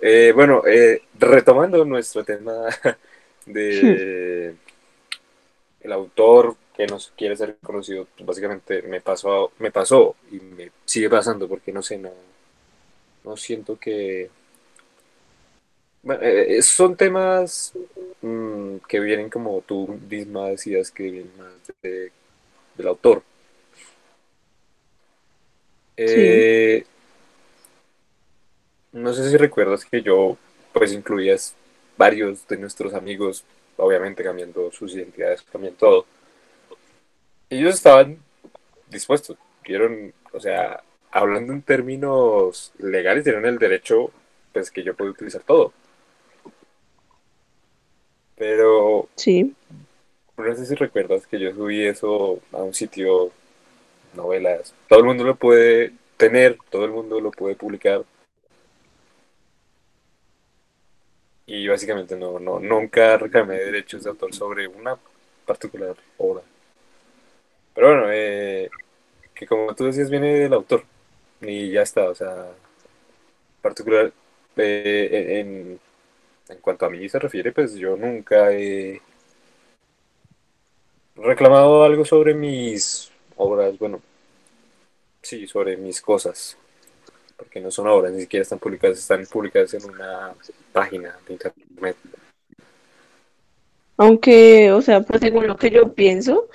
Eh, 0.01 0.31
bueno, 0.33 0.61
eh, 0.67 1.01
retomando 1.17 1.83
nuestro 1.85 2.23
tema 2.23 2.67
de 3.45 4.55
el 5.83 5.91
autor 5.93 6.55
que 6.75 6.87
nos 6.87 7.11
quiere 7.17 7.35
ser 7.35 7.57
conocido, 7.63 8.07
pues 8.15 8.25
básicamente 8.27 8.81
me 8.83 9.01
pasó, 9.01 9.51
me 9.59 9.71
pasó 9.71 10.15
y 10.31 10.39
me 10.39 10.71
sigue 10.85 11.09
pasando 11.09 11.47
porque 11.47 11.71
no 11.73 11.81
sé, 11.83 11.97
no, 11.97 12.11
no 13.23 13.37
siento 13.37 13.77
que 13.79 14.29
bueno, 16.01 16.21
eh, 16.23 16.61
son 16.61 16.95
temas 16.97 17.73
mm, 18.21 18.77
que 18.87 18.99
vienen 18.99 19.29
como 19.29 19.61
tú 19.61 19.87
misma 20.09 20.49
decías 20.49 20.91
que 20.91 21.03
vienen 21.03 21.31
más 21.37 21.53
de- 21.81 22.11
del 22.77 22.87
autor. 22.87 23.23
Sí, 26.05 26.45
Eh, 26.45 26.83
no 28.91 29.13
sé 29.13 29.29
si 29.29 29.37
recuerdas 29.37 29.85
que 29.85 30.01
yo 30.01 30.37
pues 30.73 30.93
incluías 30.93 31.55
varios 31.97 32.47
de 32.47 32.57
nuestros 32.57 32.93
amigos, 32.93 33.43
obviamente 33.77 34.23
cambiando 34.23 34.71
sus 34.71 34.93
identidades, 34.95 35.41
cambiando 35.43 35.77
todo. 35.79 36.05
Ellos 37.49 37.75
estaban 37.75 38.17
dispuestos, 38.89 39.37
vieron, 39.63 40.13
o 40.31 40.39
sea, 40.39 40.81
hablando 41.11 41.53
en 41.53 41.61
términos 41.61 42.73
legales, 42.79 43.23
tienen 43.23 43.45
el 43.45 43.59
derecho 43.59 44.11
pues 44.51 44.71
que 44.71 44.83
yo 44.83 44.95
puedo 44.95 45.11
utilizar 45.11 45.41
todo. 45.41 45.73
Pero 48.35 49.09
sí. 49.15 49.53
no 50.37 50.55
sé 50.55 50.65
si 50.65 50.75
recuerdas 50.75 51.27
que 51.27 51.39
yo 51.39 51.53
subí 51.53 51.85
eso 51.85 52.39
a 52.51 52.57
un 52.57 52.73
sitio, 52.73 53.31
novelas. 54.15 54.73
Todo 54.87 54.99
el 54.99 55.05
mundo 55.05 55.23
lo 55.23 55.35
puede 55.35 55.93
tener, 56.17 56.57
todo 56.69 56.85
el 56.85 56.91
mundo 56.91 57.19
lo 57.19 57.31
puede 57.31 57.55
publicar. 57.55 58.03
Y 61.45 61.67
básicamente 61.69 62.17
no, 62.17 62.37
no, 62.39 62.59
nunca 62.59 63.17
reclamé 63.17 63.55
derechos 63.57 64.03
de 64.03 64.09
autor 64.09 64.33
sobre 64.33 64.67
una 64.67 64.97
particular 65.45 65.95
obra. 66.17 66.43
Pero 67.73 67.87
bueno, 67.87 68.05
eh, 68.11 68.69
que 69.35 69.47
como 69.47 69.75
tú 69.75 69.85
decías, 69.85 70.09
viene 70.09 70.35
del 70.35 70.53
autor. 70.53 70.83
Y 71.41 71.71
ya 71.71 71.83
está, 71.83 72.09
o 72.09 72.15
sea, 72.15 72.47
particular. 73.61 74.11
eh, 74.57 75.39
en, 75.39 75.79
en 76.49 76.59
cuanto 76.61 76.85
a 76.85 76.89
mí 76.89 77.07
se 77.09 77.19
refiere, 77.19 77.51
pues 77.51 77.75
yo 77.75 77.95
nunca 77.97 78.51
he 78.53 79.01
reclamado 81.15 81.83
algo 81.83 82.05
sobre 82.05 82.33
mis 82.35 83.11
obras, 83.35 83.77
bueno, 83.79 84.01
sí, 85.21 85.47
sobre 85.47 85.77
mis 85.77 86.01
cosas, 86.01 86.57
porque 87.53 87.63
no 87.63 87.69
son 87.69 87.87
obras, 87.87 88.11
ni 88.11 88.21
siquiera 88.21 88.41
están 88.41 88.57
publicadas, 88.57 88.97
están 88.97 89.25
publicadas 89.31 89.75
en 89.75 89.85
una 89.85 90.33
página 90.71 91.15
de 91.27 91.33
internet. 91.33 91.95
Aunque, 93.95 94.71
o 94.71 94.81
sea, 94.81 95.01
pues 95.01 95.21
según 95.21 95.45
lo 95.45 95.55
que 95.55 95.69
yo 95.69 95.93
pienso, 95.93 96.47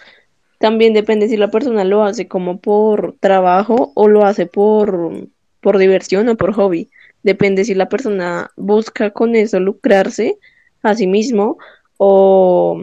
también 0.58 0.94
depende 0.94 1.28
si 1.28 1.36
la 1.36 1.52
persona 1.52 1.84
lo 1.84 2.02
hace 2.02 2.26
como 2.26 2.58
por 2.58 3.14
trabajo 3.20 3.92
o 3.94 4.08
lo 4.08 4.24
hace 4.24 4.46
por, 4.46 5.28
por 5.60 5.78
diversión 5.78 6.28
o 6.28 6.36
por 6.36 6.52
hobby. 6.52 6.90
Depende 7.22 7.64
si 7.64 7.74
la 7.74 7.88
persona 7.88 8.50
busca 8.56 9.10
con 9.10 9.36
eso 9.36 9.60
lucrarse 9.60 10.36
a 10.82 10.96
sí 10.96 11.06
mismo 11.06 11.58
o, 11.96 12.82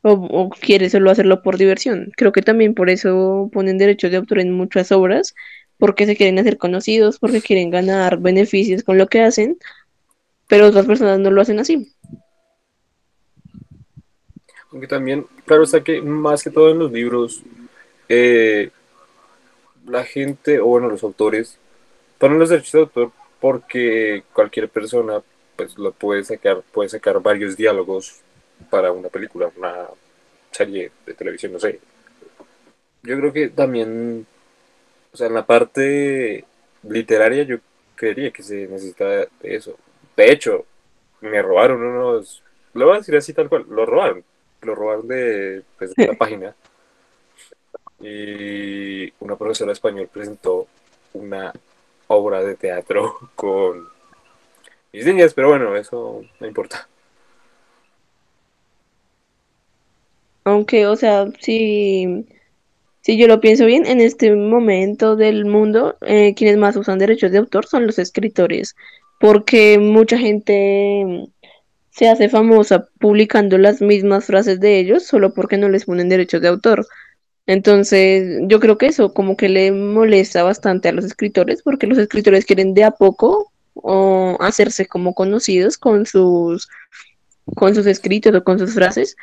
o, 0.00 0.12
o 0.12 0.48
quiere 0.48 0.88
solo 0.88 1.10
hacerlo 1.10 1.42
por 1.42 1.58
diversión. 1.58 2.10
Creo 2.16 2.32
que 2.32 2.40
también 2.40 2.72
por 2.72 2.88
eso 2.88 3.50
ponen 3.52 3.76
derechos 3.76 4.10
de 4.10 4.16
autor 4.16 4.38
en 4.40 4.52
muchas 4.52 4.92
obras, 4.92 5.34
porque 5.78 6.06
se 6.06 6.16
quieren 6.16 6.38
hacer 6.38 6.58
conocidos, 6.58 7.18
porque 7.18 7.40
quieren 7.40 7.70
ganar 7.70 8.18
beneficios 8.18 8.82
con 8.82 8.98
lo 8.98 9.06
que 9.06 9.22
hacen, 9.22 9.58
pero 10.46 10.66
otras 10.66 10.86
personas 10.86 11.18
no 11.18 11.30
lo 11.30 11.40
hacen 11.40 11.58
así. 11.60 11.94
Aunque 14.70 14.86
también, 14.86 15.26
claro 15.46 15.62
está 15.62 15.82
que 15.82 16.02
más 16.02 16.42
que 16.42 16.50
todo 16.50 16.70
en 16.70 16.78
los 16.78 16.92
libros, 16.92 17.42
eh, 18.08 18.70
la 19.86 20.04
gente, 20.04 20.60
o 20.60 20.66
bueno, 20.66 20.88
los 20.88 21.02
autores, 21.02 21.58
ponen 22.18 22.38
los 22.38 22.50
derechos 22.50 22.72
de 22.72 22.80
autor 22.80 23.12
porque 23.40 24.24
cualquier 24.32 24.68
persona 24.68 25.22
pues 25.56 25.76
lo 25.76 25.92
puede 25.92 26.24
sacar, 26.24 26.62
puede 26.72 26.88
sacar 26.88 27.20
varios 27.20 27.56
diálogos 27.56 28.20
para 28.70 28.92
una 28.92 29.08
película, 29.08 29.50
una 29.56 29.86
serie 30.50 30.92
de 31.04 31.14
televisión, 31.14 31.52
no 31.52 31.60
sé. 31.60 31.80
Yo 33.02 33.16
creo 33.18 33.32
que 33.32 33.48
también, 33.48 34.26
o 35.12 35.16
sea, 35.16 35.26
en 35.26 35.34
la 35.34 35.46
parte 35.46 36.44
literaria 36.82 37.42
yo 37.44 37.58
creería 37.94 38.30
que 38.30 38.42
se 38.42 38.66
necesita 38.68 39.06
de 39.06 39.28
eso. 39.42 39.76
De 40.16 40.32
hecho, 40.32 40.64
me 41.20 41.42
robaron 41.42 41.82
unos, 41.82 42.42
lo 42.74 42.86
voy 42.86 42.94
a 42.94 42.98
decir 42.98 43.16
así 43.16 43.32
tal 43.32 43.48
cual, 43.48 43.66
lo 43.68 43.86
robaron, 43.86 44.24
lo 44.62 44.74
robaron 44.74 45.08
de, 45.08 45.62
pues, 45.78 45.94
de 45.94 46.06
la 46.06 46.14
página 46.18 46.54
y 48.00 49.12
una 49.20 49.36
profesora 49.36 49.68
de 49.68 49.72
español 49.74 50.08
presentó 50.12 50.68
una 51.14 51.52
obra 52.06 52.42
de 52.42 52.54
teatro 52.54 53.18
con 53.34 53.88
mis 54.92 55.04
niñas, 55.04 55.34
pero 55.34 55.48
bueno, 55.48 55.76
eso 55.76 56.22
no 56.40 56.46
importa. 56.46 56.88
Aunque, 60.44 60.86
o 60.86 60.96
sea, 60.96 61.26
si, 61.40 62.26
si 63.08 63.16
yo 63.16 63.26
lo 63.26 63.40
pienso 63.40 63.64
bien, 63.64 63.86
en 63.86 64.02
este 64.02 64.36
momento 64.36 65.16
del 65.16 65.46
mundo, 65.46 65.96
eh, 66.02 66.34
quienes 66.34 66.58
más 66.58 66.76
usan 66.76 66.98
derechos 66.98 67.32
de 67.32 67.38
autor 67.38 67.64
son 67.64 67.86
los 67.86 67.98
escritores, 67.98 68.76
porque 69.18 69.78
mucha 69.78 70.18
gente 70.18 71.04
mm, 71.06 71.24
se 71.88 72.10
hace 72.10 72.28
famosa 72.28 72.86
publicando 73.00 73.56
las 73.56 73.80
mismas 73.80 74.26
frases 74.26 74.60
de 74.60 74.78
ellos 74.78 75.06
solo 75.06 75.32
porque 75.32 75.56
no 75.56 75.70
les 75.70 75.86
ponen 75.86 76.10
derechos 76.10 76.42
de 76.42 76.48
autor. 76.48 76.86
Entonces, 77.46 78.42
yo 78.42 78.60
creo 78.60 78.76
que 78.76 78.88
eso 78.88 79.14
como 79.14 79.38
que 79.38 79.48
le 79.48 79.72
molesta 79.72 80.42
bastante 80.42 80.90
a 80.90 80.92
los 80.92 81.06
escritores, 81.06 81.62
porque 81.62 81.86
los 81.86 81.96
escritores 81.96 82.44
quieren 82.44 82.74
de 82.74 82.84
a 82.84 82.90
poco 82.90 83.50
hacerse 84.40 84.84
como 84.84 85.14
conocidos 85.14 85.78
con 85.78 86.04
sus, 86.04 86.68
con 87.56 87.74
sus 87.74 87.86
escritos 87.86 88.34
o 88.34 88.44
con 88.44 88.58
sus 88.58 88.74
frases 88.74 89.16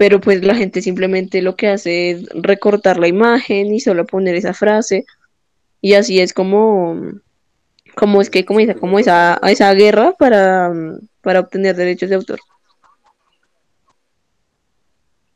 pero 0.00 0.18
pues 0.18 0.42
la 0.42 0.54
gente 0.54 0.80
simplemente 0.80 1.42
lo 1.42 1.56
que 1.56 1.68
hace 1.68 2.12
es 2.12 2.26
recortar 2.32 2.98
la 2.98 3.06
imagen 3.06 3.66
y 3.66 3.80
solo 3.80 4.06
poner 4.06 4.34
esa 4.34 4.54
frase 4.54 5.04
y 5.82 5.92
así 5.92 6.20
es 6.20 6.32
como 6.32 6.98
como 7.96 8.22
es 8.22 8.30
que 8.30 8.46
comienza 8.46 8.72
tienes 8.72 8.80
como 8.80 8.98
esa 8.98 9.38
esa 9.46 9.74
guerra 9.74 10.14
para 10.18 10.72
para 11.20 11.40
obtener 11.40 11.76
derechos 11.76 12.08
de 12.08 12.16
autor. 12.16 12.38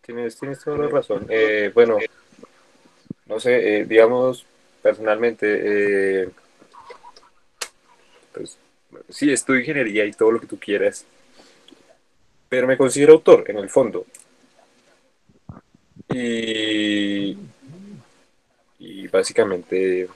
Tienes, 0.00 0.38
tienes 0.38 0.60
toda 0.64 0.78
la 0.78 0.88
razón. 0.88 1.26
Eh, 1.28 1.70
bueno, 1.74 1.98
no 3.26 3.38
sé, 3.38 3.80
eh, 3.80 3.84
digamos, 3.84 4.46
personalmente, 4.82 6.22
eh, 6.22 6.28
pues 8.32 8.56
sí, 9.10 9.30
estudio 9.30 9.60
ingeniería 9.60 10.06
y 10.06 10.12
todo 10.12 10.32
lo 10.32 10.40
que 10.40 10.46
tú 10.46 10.58
quieras, 10.58 11.04
pero 12.48 12.66
me 12.66 12.78
considero 12.78 13.12
autor 13.12 13.44
en 13.48 13.58
el 13.58 13.68
fondo. 13.68 14.06
Y, 16.16 17.36
y 18.78 19.08
básicamente, 19.08 20.08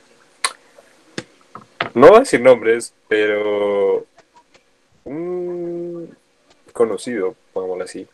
no 1.92 2.06
voy 2.06 2.16
a 2.18 2.20
decir 2.20 2.40
nombres, 2.40 2.94
pero 3.08 4.06
un 5.02 6.16
conocido, 6.72 7.34
pongámoslo 7.52 7.82
así, 7.82 8.06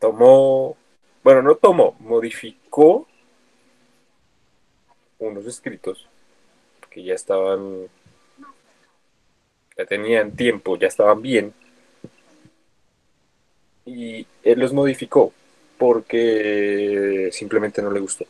tomó, 0.00 0.76
bueno, 1.22 1.42
no 1.42 1.54
tomó, 1.54 1.94
modificó 2.00 3.06
unos 5.20 5.46
escritos 5.46 6.04
que 6.90 7.04
ya 7.04 7.14
estaban, 7.14 7.86
ya 9.78 9.86
tenían 9.86 10.34
tiempo, 10.34 10.76
ya 10.76 10.88
estaban 10.88 11.22
bien, 11.22 11.54
él 14.46 14.60
los 14.60 14.72
modificó 14.72 15.32
porque 15.76 17.28
simplemente 17.32 17.82
no 17.82 17.90
le 17.90 18.00
gustó. 18.00 18.24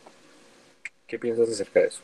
¿Qué 1.07 1.17
piensas 1.17 1.49
acerca 1.49 1.79
de 1.79 1.87
eso? 1.87 2.01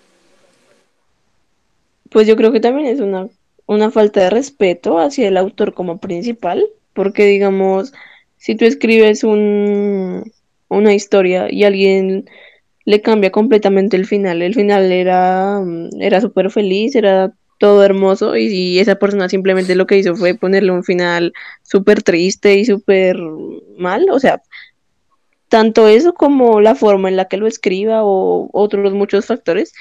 Pues 2.09 2.27
yo 2.27 2.35
creo 2.35 2.51
que 2.51 2.59
también 2.59 2.87
es 2.87 2.99
una 2.99 3.27
una 3.65 3.91
falta 3.91 4.21
de 4.21 4.29
respeto 4.29 4.99
hacia 4.99 5.27
el 5.27 5.37
autor 5.37 5.73
como 5.73 5.97
principal, 5.97 6.65
porque 6.93 7.25
digamos, 7.25 7.93
si 8.37 8.55
tú 8.55 8.65
escribes 8.65 9.23
un 9.23 10.31
una 10.69 10.93
historia 10.93 11.51
y 11.51 11.63
alguien 11.63 12.25
le 12.85 13.01
cambia 13.01 13.31
completamente 13.31 13.95
el 13.97 14.05
final, 14.05 14.41
el 14.41 14.53
final 14.55 14.91
era 14.91 15.59
mm, 15.61 16.01
era 16.01 16.21
súper 16.21 16.51
feliz, 16.51 16.95
era 16.95 17.33
todo 17.63 17.81
hermoso 17.85 18.35
y, 18.35 18.77
esa 18.79 18.95
persona 18.95 19.29
simplemente 19.29 19.75
lo 19.75 19.87
que 19.87 19.97
hizo 19.97 20.17
fue 20.17 20.35
ponerle 20.35 20.73
un 20.73 20.83
final 20.83 21.31
súper 21.61 22.03
triste 22.03 22.55
y 22.55 22.65
súper 22.65 23.17
mal, 23.77 24.09
o 24.11 24.19
sea, 24.19 24.41
tanto 25.47 25.87
eso 25.87 26.13
como 26.13 26.59
la 26.59 26.75
forma 26.75 27.07
en 27.07 27.15
la 27.15 27.29
que 27.29 27.37
lo 27.37 27.47
escriba 27.47 28.03
o 28.03 28.49
otros 28.51 28.91
muchos 28.91 29.27
factores 29.27 29.71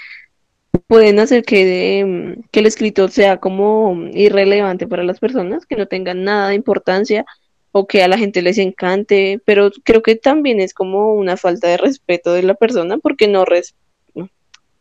pueden 0.86 1.18
hacer 1.18 1.42
que, 1.42 2.36
que 2.52 2.60
el 2.60 2.66
escritor 2.66 3.10
sea 3.10 3.38
como 3.38 4.08
irrelevante 4.12 4.86
para 4.86 5.02
las 5.02 5.18
personas, 5.18 5.66
que 5.66 5.74
no 5.74 5.88
tengan 5.88 6.22
nada 6.22 6.50
de 6.50 6.54
importancia 6.54 7.24
o 7.72 7.88
que 7.88 8.04
a 8.04 8.08
la 8.08 8.16
gente 8.16 8.42
les 8.42 8.58
encante, 8.58 9.40
pero 9.44 9.72
creo 9.82 10.02
que 10.04 10.14
también 10.14 10.60
es 10.60 10.72
como 10.72 11.14
una 11.14 11.36
falta 11.36 11.66
de 11.66 11.78
respeto 11.78 12.32
de 12.32 12.44
la 12.44 12.54
persona 12.54 12.98
porque 12.98 13.26
no, 13.26 13.44
res 13.44 13.74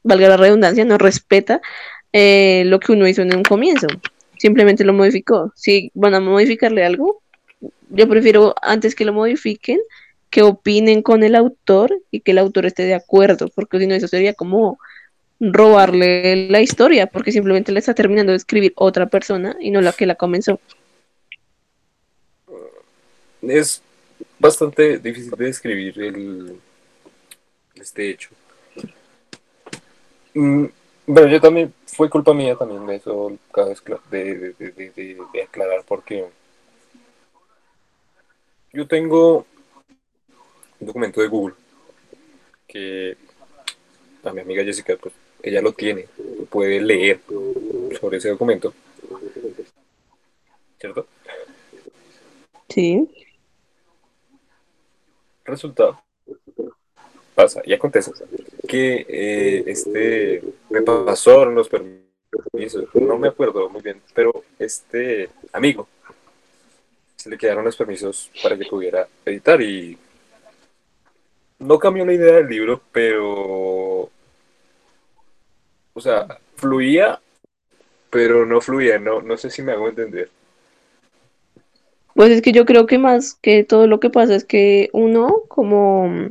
valga 0.04 0.30
la 0.30 0.38
redundancia, 0.38 0.86
no 0.86 0.98
respeta 0.98 1.62
eh, 2.14 2.64
lo 2.66 2.80
que 2.80 2.92
uno 2.92 3.08
hizo 3.08 3.22
en 3.22 3.36
un 3.36 3.44
comienzo, 3.44 3.88
simplemente 4.38 4.84
lo 4.84 4.94
modificó. 4.94 5.52
Si 5.56 5.92
van 5.94 6.14
a 6.14 6.20
modificarle 6.20 6.86
algo, 6.86 7.22
yo 7.90 8.08
prefiero 8.08 8.56
antes 8.62 8.96
que 8.96 9.06
lo 9.06 9.14
modifiquen, 9.14 9.80
que 10.30 10.44
opinen 10.44 11.02
con 11.02 11.24
el 11.24 11.36
autor 11.36 11.94
y 12.10 12.22
que 12.22 12.32
el 12.32 12.38
autor 12.38 12.66
esté 12.66 12.84
de 12.84 12.94
acuerdo, 12.94 13.50
porque 13.54 13.80
si 13.80 13.88
no 13.88 13.96
eso 13.96 14.08
sería 14.08 14.34
como 14.34 14.80
robarle 15.40 16.50
la 16.50 16.62
historia, 16.62 17.08
porque 17.08 17.32
simplemente 17.32 17.72
le 17.72 17.80
está 17.80 17.94
terminando 17.94 18.32
de 18.32 18.38
escribir 18.38 18.74
otra 18.76 19.08
persona 19.08 19.58
y 19.60 19.72
no 19.72 19.82
la 19.82 19.92
que 19.92 20.06
la 20.06 20.16
comenzó. 20.16 20.60
Es 23.42 23.82
bastante 24.40 25.00
difícil 25.00 25.32
de 25.32 25.46
describir 25.46 26.02
el, 26.02 26.60
este 27.76 28.12
hecho. 28.12 28.30
Mm, 30.34 30.66
bueno, 31.08 31.28
yo 31.28 31.42
también, 31.42 31.74
fue 31.86 32.10
culpa 32.10 32.34
mía 32.34 32.56
también 32.56 32.86
de 32.86 32.96
eso, 32.96 33.38
de, 34.10 34.54
de, 34.58 34.72
de, 34.72 35.18
de 35.34 35.44
aclarar, 35.44 35.84
porque 35.86 36.26
yo 38.74 38.88
tengo 38.88 39.46
un 40.80 40.88
documento 40.88 41.22
de 41.22 41.28
Google 41.28 41.56
que 42.68 43.18
a 44.24 44.32
mi 44.32 44.42
amiga 44.42 44.64
Jessica 44.64 44.96
pues 45.02 45.14
ella 45.44 45.62
lo 45.62 45.74
tiene, 45.74 46.08
puede 46.50 46.80
leer 46.80 47.20
sobre 48.00 48.18
ese 48.18 48.30
documento. 48.30 48.74
¿Cierto? 50.80 51.08
Sí. 52.70 53.08
Resultado. 55.44 56.02
Pasa 57.42 57.62
y 57.66 57.74
acontece 57.74 58.12
que 58.68 59.04
eh, 59.10 59.64
este 59.66 60.44
me 60.70 60.84
pasaron 60.84 61.56
los 61.56 61.68
permisos, 61.68 62.94
no 62.94 63.18
me 63.18 63.30
acuerdo 63.30 63.68
muy 63.68 63.82
bien, 63.82 64.00
pero 64.14 64.44
este 64.60 65.28
amigo 65.52 65.88
se 67.16 67.32
le 67.32 67.40
quedaron 67.40 67.66
los 67.66 67.76
permisos 67.76 68.30
para 68.44 68.56
que 68.56 68.66
pudiera 68.66 69.08
editar 69.26 69.60
y 69.60 69.98
no 71.58 71.80
cambió 71.80 72.06
la 72.06 72.14
idea 72.14 72.36
del 72.36 72.48
libro, 72.48 72.80
pero 72.92 74.12
o 75.94 76.00
sea, 76.00 76.38
fluía, 76.58 77.20
pero 78.12 78.46
no 78.46 78.62
fluía, 78.62 79.00
no, 79.00 79.24
no 79.24 79.36
sé 79.36 79.50
si 79.50 79.64
me 79.64 79.72
hago 79.72 79.90
entender. 79.90 80.30
Pues 82.14 82.30
es 82.30 82.44
que 82.44 82.52
yo 82.52 82.66
creo 82.66 82.86
que 82.86 83.00
más 83.00 83.34
que 83.34 83.64
todo 83.64 83.88
lo 83.88 84.00
que 84.00 84.12
pasa 84.12 84.36
es 84.36 84.46
que 84.46 84.92
uno, 84.94 85.42
como, 85.48 86.30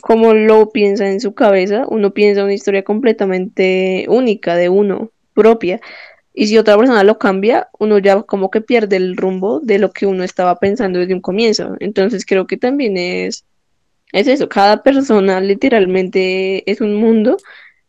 como 0.00 0.34
lo 0.34 0.70
piensa 0.70 1.08
en 1.08 1.20
su 1.20 1.34
cabeza, 1.34 1.84
uno 1.88 2.12
piensa 2.12 2.44
una 2.44 2.54
historia 2.54 2.84
completamente 2.84 4.06
única 4.08 4.56
de 4.56 4.68
uno, 4.68 5.10
propia. 5.34 5.80
Y 6.32 6.46
si 6.46 6.58
otra 6.58 6.76
persona 6.76 7.04
lo 7.04 7.18
cambia, 7.18 7.68
uno 7.78 7.98
ya 7.98 8.22
como 8.22 8.50
que 8.50 8.60
pierde 8.60 8.96
el 8.96 9.16
rumbo 9.16 9.60
de 9.60 9.78
lo 9.78 9.92
que 9.92 10.06
uno 10.06 10.24
estaba 10.24 10.56
pensando 10.58 10.98
desde 10.98 11.14
un 11.14 11.20
comienzo. 11.20 11.76
Entonces 11.80 12.24
creo 12.24 12.46
que 12.46 12.56
también 12.56 12.96
es, 12.96 13.44
es 14.12 14.26
eso, 14.28 14.48
cada 14.48 14.82
persona 14.82 15.40
literalmente 15.40 16.70
es 16.70 16.80
un 16.80 16.94
mundo 16.96 17.36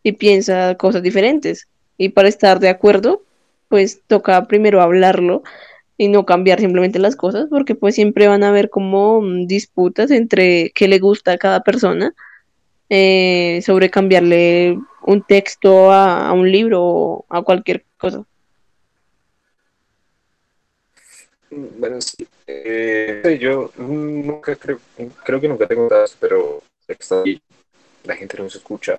y 0.02 0.12
piensa 0.12 0.74
cosas 0.76 1.02
diferentes. 1.02 1.68
Y 1.98 2.10
para 2.10 2.28
estar 2.28 2.58
de 2.60 2.68
acuerdo, 2.68 3.22
pues 3.68 4.02
toca 4.06 4.46
primero 4.46 4.82
hablarlo 4.82 5.42
y 5.96 6.08
no 6.08 6.24
cambiar 6.26 6.60
simplemente 6.60 6.98
las 6.98 7.16
cosas, 7.16 7.46
porque 7.50 7.74
pues 7.74 7.94
siempre 7.94 8.28
van 8.28 8.42
a 8.42 8.48
haber 8.48 8.70
como 8.70 9.20
mm, 9.20 9.46
disputas 9.46 10.10
entre 10.10 10.70
qué 10.74 10.88
le 10.88 10.98
gusta 10.98 11.32
a 11.32 11.38
cada 11.38 11.62
persona 11.62 12.14
eh, 12.88 13.62
sobre 13.64 13.90
cambiarle 13.90 14.78
un 15.04 15.22
texto 15.22 15.92
a, 15.92 16.32
un 16.32 16.50
libro 16.50 16.82
o 16.82 17.26
a 17.28 17.42
cualquier 17.42 17.84
cosa. 17.98 18.24
Bueno, 21.50 22.00
sí. 22.00 22.26
Eh, 22.46 23.38
yo 23.40 23.70
nunca 23.76 24.56
creo, 24.56 24.78
creo 25.24 25.40
que 25.40 25.48
nunca 25.48 25.66
tengo 25.66 25.84
dudas, 25.84 26.16
pero 26.18 26.62
la 28.04 28.16
gente 28.16 28.38
no 28.38 28.48
se 28.48 28.58
escucha. 28.58 28.98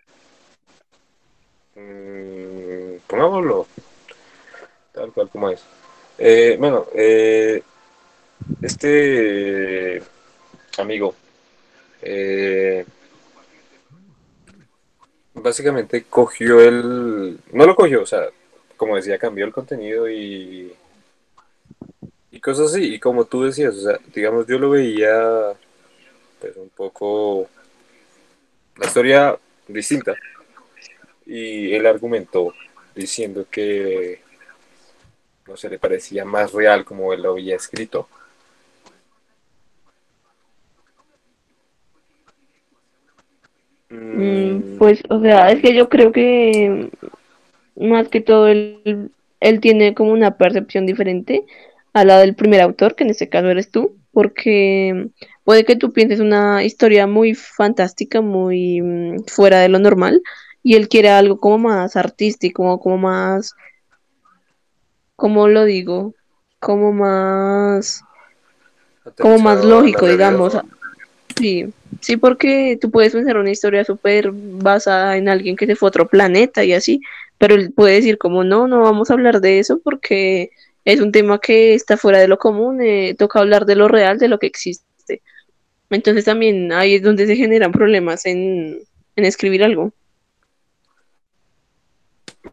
Mm, 1.75 2.97
pongámoslo 3.07 3.67
tal 4.93 5.11
cual 5.11 5.29
como 5.29 5.49
es. 5.49 5.63
Eh, 6.17 6.55
bueno, 6.59 6.87
eh, 6.93 7.61
este 8.61 10.01
amigo 10.77 11.15
eh, 12.01 12.85
básicamente 15.33 16.03
cogió 16.03 16.61
el. 16.61 17.39
No 17.51 17.65
lo 17.65 17.75
cogió, 17.75 18.03
o 18.03 18.05
sea, 18.05 18.27
como 18.77 18.95
decía, 18.95 19.17
cambió 19.17 19.45
el 19.45 19.53
contenido 19.53 20.09
y. 20.09 20.73
Y 22.31 22.39
cosas 22.39 22.71
así. 22.71 22.95
Y 22.95 22.99
como 22.99 23.25
tú 23.25 23.43
decías, 23.43 23.75
o 23.75 23.81
sea, 23.81 23.99
digamos, 24.13 24.47
yo 24.47 24.57
lo 24.57 24.71
veía 24.71 25.53
pues 26.39 26.55
un 26.57 26.69
poco. 26.69 27.47
La 28.77 28.87
historia 28.87 29.37
distinta 29.67 30.15
y 31.25 31.73
él 31.73 31.85
argumentó 31.85 32.53
diciendo 32.95 33.45
que 33.49 34.21
no 35.47 35.57
se 35.57 35.69
le 35.69 35.79
parecía 35.79 36.25
más 36.25 36.53
real 36.53 36.85
como 36.85 37.13
él 37.13 37.23
lo 37.23 37.31
había 37.31 37.55
escrito. 37.55 38.07
Mm, 43.89 44.77
pues, 44.77 45.03
o 45.09 45.21
sea, 45.21 45.51
es 45.51 45.61
que 45.61 45.73
yo 45.75 45.87
creo 45.89 46.11
que 46.11 46.89
más 47.75 48.07
que 48.09 48.21
todo 48.21 48.47
él, 48.47 49.11
él 49.39 49.59
tiene 49.59 49.93
como 49.93 50.11
una 50.11 50.37
percepción 50.37 50.85
diferente 50.85 51.45
a 51.93 52.03
la 52.03 52.19
del 52.19 52.35
primer 52.35 52.61
autor, 52.61 52.95
que 52.95 53.03
en 53.03 53.11
este 53.11 53.29
caso 53.29 53.49
eres 53.49 53.69
tú, 53.69 53.97
porque 54.11 55.09
puede 55.43 55.65
que 55.65 55.75
tú 55.75 55.93
pienses 55.93 56.19
una 56.19 56.63
historia 56.63 57.07
muy 57.07 57.35
fantástica, 57.35 58.21
muy 58.21 58.81
mm, 58.81 59.25
fuera 59.27 59.59
de 59.59 59.69
lo 59.69 59.79
normal, 59.79 60.21
y 60.63 60.75
él 60.75 60.87
quiere 60.87 61.09
algo 61.09 61.39
como 61.39 61.57
más 61.59 61.95
artístico, 61.95 62.79
como 62.79 62.97
más, 62.97 63.53
¿cómo 65.15 65.47
lo 65.47 65.65
digo? 65.65 66.13
Como 66.59 66.93
más, 66.93 68.03
como 69.19 69.39
más 69.39 69.63
lógico, 69.63 70.07
digamos. 70.07 70.57
Sí, 71.35 71.73
sí, 71.99 72.17
porque 72.17 72.77
tú 72.79 72.91
puedes 72.91 73.13
pensar 73.13 73.37
una 73.37 73.51
historia 73.51 73.83
súper 73.83 74.31
basada 74.31 75.17
en 75.17 75.29
alguien 75.29 75.55
que 75.55 75.65
se 75.65 75.75
fue 75.75 75.87
a 75.87 75.89
otro 75.89 76.07
planeta 76.07 76.63
y 76.63 76.73
así, 76.73 77.01
pero 77.37 77.55
él 77.55 77.73
puede 77.73 77.95
decir 77.95 78.17
como 78.17 78.43
no, 78.43 78.67
no 78.67 78.81
vamos 78.81 79.09
a 79.09 79.13
hablar 79.13 79.41
de 79.41 79.59
eso 79.59 79.79
porque 79.83 80.51
es 80.85 80.99
un 80.99 81.11
tema 81.11 81.39
que 81.39 81.73
está 81.73 81.97
fuera 81.97 82.19
de 82.19 82.27
lo 82.27 82.37
común, 82.37 82.81
eh, 82.81 83.15
toca 83.17 83.39
hablar 83.39 83.65
de 83.65 83.75
lo 83.75 83.87
real, 83.87 84.19
de 84.19 84.27
lo 84.27 84.39
que 84.39 84.47
existe. 84.47 85.21
Entonces 85.89 86.25
también 86.25 86.71
ahí 86.71 86.95
es 86.95 87.03
donde 87.03 87.25
se 87.27 87.35
generan 87.35 87.71
problemas 87.71 88.25
en, 88.25 88.79
en 89.15 89.25
escribir 89.25 89.63
algo. 89.63 89.91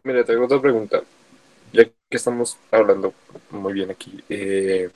Mira, 0.03 0.23
te 0.23 0.31
hago 0.33 0.45
otra 0.45 0.61
pregunta. 0.61 1.01
Ya 1.73 1.85
que 1.85 2.17
estamos 2.17 2.57
hablando 2.69 3.13
muy 3.49 3.73
bien 3.73 3.91
aquí, 3.91 4.21
eh, 4.29 4.89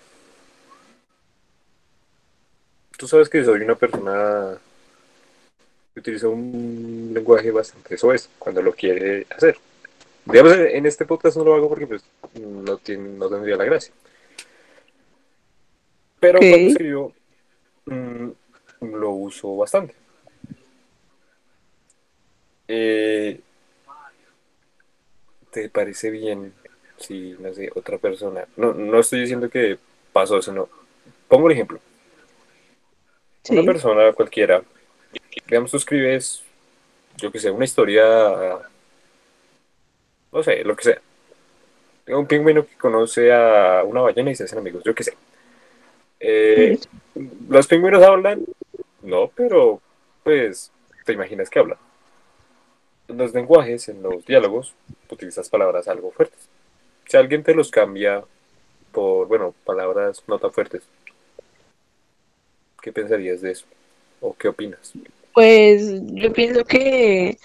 tú 2.97 3.07
sabes 3.07 3.29
que 3.29 3.43
soy 3.43 3.61
una 3.61 3.75
persona 3.75 4.57
que 5.93 5.99
utiliza 5.99 6.27
un 6.27 7.11
lenguaje 7.13 7.51
bastante 7.51 7.97
soez 7.97 8.29
cuando 8.37 8.61
lo 8.61 8.73
quiere 8.73 9.25
hacer. 9.29 9.57
Digamos, 10.25 10.53
en 10.53 10.85
este 10.85 11.05
podcast 11.05 11.37
no 11.37 11.45
lo 11.45 11.55
hago 11.55 11.69
porque 11.69 11.87
pues, 11.87 12.03
no, 12.41 12.77
tiene, 12.77 13.09
no 13.09 13.29
tendría 13.29 13.55
la 13.55 13.63
gracia. 13.63 13.93
Pero 16.19 16.39
cuando 16.39 16.57
escribo, 16.57 17.13
mm, 17.85 18.29
lo 18.81 19.11
uso 19.11 19.55
bastante. 19.55 19.93
Eh, 22.67 23.39
te 25.51 25.69
parece 25.69 26.09
bien 26.09 26.53
si, 26.97 27.35
no 27.39 27.53
sé, 27.53 27.69
otra 27.75 27.97
persona, 27.97 28.45
no, 28.55 28.73
no 28.73 28.99
estoy 28.99 29.21
diciendo 29.21 29.49
que 29.49 29.77
pasó 30.13 30.37
eso, 30.37 30.51
no. 30.53 30.69
Pongo 31.27 31.45
un 31.45 31.51
ejemplo. 31.51 31.79
Una 33.49 33.63
persona 33.63 34.11
cualquiera, 34.13 34.63
digamos, 35.47 35.71
tú 35.71 35.77
escribes, 35.77 36.43
yo 37.17 37.31
que 37.31 37.39
sé, 37.39 37.51
una 37.51 37.65
historia, 37.65 38.03
no 40.31 40.43
sé, 40.43 40.63
lo 40.63 40.75
que 40.75 40.83
sea, 40.83 41.01
un 42.07 42.25
pingüino 42.25 42.65
que 42.65 42.75
conoce 42.75 43.31
a 43.31 43.83
una 43.83 44.01
ballena 44.01 44.31
y 44.31 44.35
se 44.35 44.45
hacen 44.45 44.59
amigos, 44.59 44.83
yo 44.83 44.95
qué 44.95 45.03
sé. 45.03 45.13
Eh, 46.19 46.79
¿Los 47.49 47.67
pingüinos 47.67 48.03
hablan? 48.03 48.45
No, 49.01 49.31
pero 49.35 49.81
pues 50.23 50.71
te 51.05 51.13
imaginas 51.13 51.49
que 51.49 51.59
hablan. 51.59 51.77
En 53.07 53.17
los 53.17 53.33
lenguajes, 53.33 53.87
en 53.89 54.01
los 54.01 54.25
diálogos, 54.25 54.73
utilizas 55.09 55.49
palabras 55.49 55.87
algo 55.87 56.11
fuertes. 56.11 56.49
Si 57.07 57.17
alguien 57.17 57.43
te 57.43 57.53
los 57.53 57.71
cambia 57.71 58.23
por, 58.91 59.27
bueno, 59.27 59.53
palabras 59.65 60.23
no 60.27 60.39
tan 60.39 60.51
fuertes, 60.51 60.83
¿qué 62.81 62.91
pensarías 62.91 63.41
de 63.41 63.51
eso? 63.51 63.65
¿O 64.21 64.33
qué 64.33 64.47
opinas? 64.47 64.93
Pues 65.33 66.01
yo 66.03 66.31
pienso 66.33 66.63
que 66.63 67.37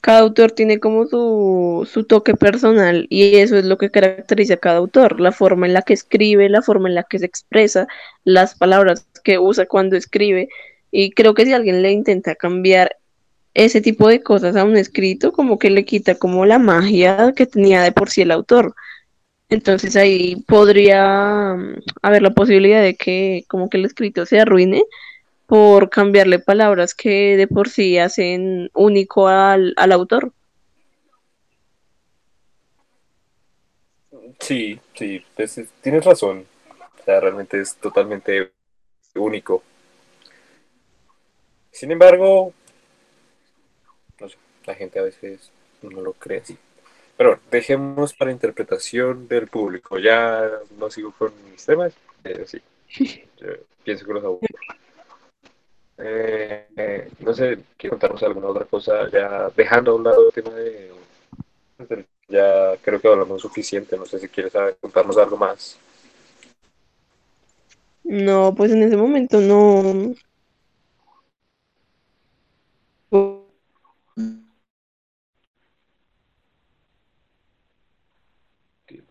cada 0.00 0.20
autor 0.20 0.52
tiene 0.52 0.80
como 0.80 1.06
su, 1.06 1.88
su 1.90 2.04
toque 2.04 2.34
personal 2.34 3.06
y 3.08 3.36
eso 3.36 3.56
es 3.56 3.64
lo 3.64 3.78
que 3.78 3.90
caracteriza 3.90 4.54
a 4.54 4.58
cada 4.58 4.78
autor, 4.78 5.20
la 5.20 5.32
forma 5.32 5.66
en 5.66 5.74
la 5.74 5.82
que 5.82 5.94
escribe, 5.94 6.48
la 6.48 6.62
forma 6.62 6.88
en 6.88 6.96
la 6.96 7.04
que 7.04 7.18
se 7.18 7.26
expresa, 7.26 7.86
las 8.24 8.56
palabras 8.56 9.06
que 9.22 9.38
usa 9.38 9.66
cuando 9.66 9.96
escribe. 9.96 10.48
Y 10.90 11.12
creo 11.12 11.34
que 11.34 11.44
si 11.44 11.52
alguien 11.52 11.82
le 11.82 11.92
intenta 11.92 12.34
cambiar 12.34 12.96
ese 13.54 13.80
tipo 13.80 14.08
de 14.08 14.22
cosas 14.22 14.56
a 14.56 14.64
un 14.64 14.76
escrito, 14.76 15.32
como 15.32 15.58
que 15.58 15.70
le 15.70 15.84
quita 15.84 16.14
como 16.14 16.46
la 16.46 16.58
magia 16.58 17.32
que 17.36 17.46
tenía 17.46 17.82
de 17.82 17.92
por 17.92 18.10
sí 18.10 18.22
el 18.22 18.30
autor. 18.30 18.74
Entonces 19.48 19.96
ahí 19.96 20.36
podría 20.46 21.54
mm, 21.54 21.82
haber 22.02 22.22
la 22.22 22.30
posibilidad 22.30 22.82
de 22.82 22.96
que 22.96 23.44
como 23.48 23.68
que 23.68 23.76
el 23.78 23.84
escrito 23.84 24.24
se 24.26 24.40
arruine 24.40 24.84
por 25.46 25.90
cambiarle 25.90 26.38
palabras 26.38 26.94
que 26.94 27.36
de 27.36 27.46
por 27.46 27.68
sí 27.68 27.98
hacen 27.98 28.70
único 28.74 29.28
al, 29.28 29.74
al 29.76 29.92
autor. 29.92 30.32
Sí, 34.40 34.80
sí, 34.94 35.22
pues, 35.36 35.60
tienes 35.82 36.04
razón. 36.04 36.46
O 37.00 37.04
sea, 37.04 37.20
realmente 37.20 37.60
es 37.60 37.76
totalmente 37.76 38.52
único. 39.14 39.62
Sin 41.70 41.90
embargo, 41.90 42.54
la 44.66 44.74
gente 44.74 44.98
a 44.98 45.02
veces 45.02 45.50
no 45.82 46.00
lo 46.00 46.12
cree 46.12 46.40
así. 46.40 46.56
Pero 47.16 47.38
dejemos 47.50 48.14
para 48.14 48.32
interpretación 48.32 49.28
del 49.28 49.48
público. 49.48 49.98
Ya 49.98 50.48
no 50.78 50.90
sigo 50.90 51.12
con 51.12 51.32
mis 51.50 51.64
temas. 51.64 51.92
Sí, 52.46 52.60
pienso 53.84 54.06
que 54.06 54.12
los 54.12 54.24
aburro. 54.24 54.46
Eh, 55.98 57.08
no 57.20 57.34
sé, 57.34 57.58
quiero 57.76 57.94
contarnos 57.94 58.22
alguna 58.22 58.48
otra 58.48 58.64
cosa, 58.64 59.08
ya 59.10 59.50
dejando 59.56 59.92
a 59.92 59.94
un 59.94 60.04
lado 60.04 60.26
el 60.26 60.32
tema 60.32 60.54
de... 60.56 60.90
Ya 62.28 62.76
creo 62.80 63.00
que 63.00 63.08
hablamos 63.08 63.42
suficiente, 63.42 63.96
no 63.96 64.06
sé 64.06 64.18
si 64.18 64.28
quieres 64.28 64.52
contarnos 64.80 65.18
algo 65.18 65.36
más. 65.36 65.78
No, 68.04 68.54
pues 68.54 68.72
en 68.72 68.82
ese 68.82 68.96
momento 68.96 69.40
no. 69.40 70.14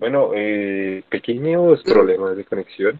Bueno, 0.01 0.31
eh, 0.33 1.03
pequeños 1.09 1.83
problemas 1.83 2.35
de 2.35 2.43
conexión. 2.43 2.99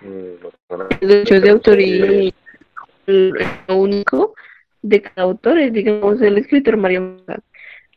Mm, 0.00 0.98
Derechos 1.06 1.42
de 1.42 1.50
autoría 1.50 2.32
lo 3.06 3.76
único 3.76 4.34
de 4.80 5.02
cada 5.02 5.22
autor 5.24 5.58
es, 5.58 5.74
digamos, 5.74 6.22
el 6.22 6.38
escritor 6.38 6.78
Mario 6.78 7.02
Mendoza. 7.02 7.42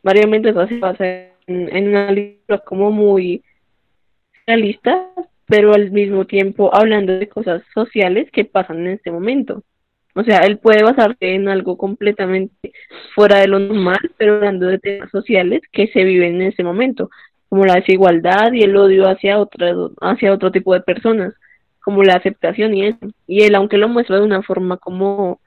Mario 0.02 0.28
Mendoza 0.28 0.68
se 0.68 0.76
basa 0.76 1.06
en, 1.46 1.88
una 1.88 2.12
libra 2.12 2.58
como 2.58 2.90
muy 2.90 3.42
realista, 4.46 5.08
pero 5.46 5.72
al 5.72 5.90
mismo 5.90 6.26
tiempo 6.26 6.74
hablando 6.74 7.18
de 7.18 7.28
cosas 7.30 7.62
sociales 7.72 8.28
que 8.32 8.44
pasan 8.44 8.80
en 8.80 8.88
este 8.88 9.10
momento. 9.10 9.62
O 10.14 10.24
sea, 10.24 10.40
él 10.40 10.58
puede 10.58 10.82
basarse 10.82 11.34
en 11.34 11.48
algo 11.48 11.78
completamente 11.78 12.72
fuera 13.14 13.38
de 13.38 13.48
lo 13.48 13.58
normal, 13.58 14.12
pero 14.18 14.34
hablando 14.34 14.66
de 14.66 14.78
temas 14.78 15.10
sociales 15.10 15.62
que 15.72 15.86
se 15.86 16.04
viven 16.04 16.34
en 16.34 16.48
ese 16.48 16.62
momento, 16.62 17.08
como 17.52 17.66
la 17.66 17.74
desigualdad 17.74 18.50
y 18.54 18.62
el 18.62 18.74
odio 18.78 19.06
hacia, 19.06 19.38
otra, 19.38 19.74
hacia 20.00 20.32
otro 20.32 20.50
tipo 20.50 20.72
de 20.72 20.80
personas 20.80 21.34
como 21.84 22.02
la 22.02 22.14
aceptación 22.14 22.72
y 22.72 22.86
eso. 22.86 23.06
Y 23.26 23.42
él, 23.42 23.54
aunque 23.54 23.76
lo 23.76 23.90
muestra 23.90 24.16
de 24.16 24.24
una 24.24 24.42
forma 24.42 24.78
como 24.78 25.38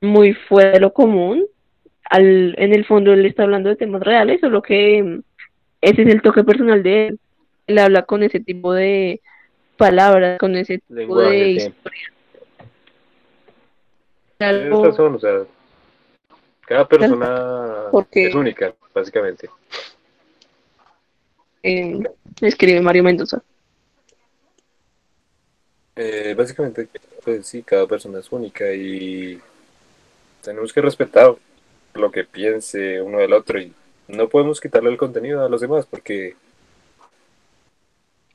muy 0.00 0.34
fuera 0.34 0.72
de 0.72 0.80
lo 0.80 0.92
común, 0.92 1.46
al, 2.10 2.56
en 2.58 2.74
el 2.74 2.84
fondo 2.84 3.12
él 3.12 3.24
está 3.26 3.44
hablando 3.44 3.68
de 3.68 3.76
temas 3.76 4.02
reales, 4.02 4.40
solo 4.40 4.60
que 4.60 5.04
mm, 5.04 5.20
ese 5.82 6.02
es 6.02 6.08
el 6.08 6.20
toque 6.20 6.42
personal 6.42 6.82
de 6.82 7.06
él. 7.06 7.20
Él 7.68 7.78
habla 7.78 8.02
con 8.02 8.24
ese 8.24 8.40
tipo 8.40 8.72
de 8.72 9.20
palabras, 9.76 10.40
con 10.40 10.56
ese 10.56 10.78
tipo 10.78 11.20
de 11.20 11.48
historia. 11.48 12.12
o 14.72 15.18
sea, 15.20 15.44
cada 16.66 16.88
persona 16.88 17.84
es 18.10 18.34
única, 18.34 18.74
básicamente. 18.92 19.48
Eh, 21.62 22.00
escribe 22.40 22.80
Mario 22.80 23.04
Mendoza. 23.04 23.42
Eh, 25.94 26.34
básicamente, 26.36 26.88
pues 27.24 27.46
sí, 27.46 27.62
cada 27.62 27.86
persona 27.86 28.18
es 28.18 28.32
única 28.32 28.72
y 28.72 29.40
tenemos 30.42 30.72
que 30.72 30.80
respetar 30.80 31.34
lo 31.94 32.10
que 32.10 32.24
piense 32.24 33.00
uno 33.00 33.18
del 33.18 33.34
otro 33.34 33.60
y 33.60 33.72
no 34.08 34.28
podemos 34.28 34.60
quitarle 34.60 34.90
el 34.90 34.96
contenido 34.96 35.44
a 35.44 35.48
los 35.48 35.60
demás 35.60 35.86
porque 35.86 36.34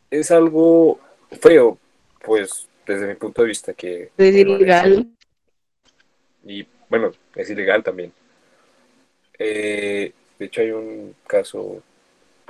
es 0.09 0.31
algo 0.31 0.99
feo, 1.41 1.77
pues 2.23 2.67
desde 2.85 3.07
mi 3.07 3.15
punto 3.15 3.41
de 3.41 3.47
vista 3.49 3.73
que... 3.73 4.11
Es 4.17 4.35
ilegal. 4.35 5.07
Y 6.45 6.65
bueno, 6.89 7.11
es 7.35 7.49
ilegal 7.49 7.83
también. 7.83 8.13
Eh, 9.37 10.13
de 10.39 10.45
hecho 10.45 10.61
hay 10.61 10.71
un 10.71 11.15
caso 11.27 11.83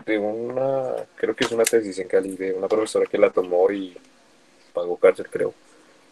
de 0.05 0.17
una, 0.17 0.95
creo 1.15 1.35
que 1.35 1.45
es 1.45 1.51
una 1.51 1.63
tesis 1.63 1.99
en 1.99 2.07
Cali, 2.07 2.35
de 2.35 2.53
una 2.53 2.67
profesora 2.67 3.05
que 3.05 3.17
la 3.17 3.29
tomó 3.29 3.69
y 3.71 3.95
pagó 4.73 4.97
cárcel, 4.97 5.27
creo. 5.29 5.53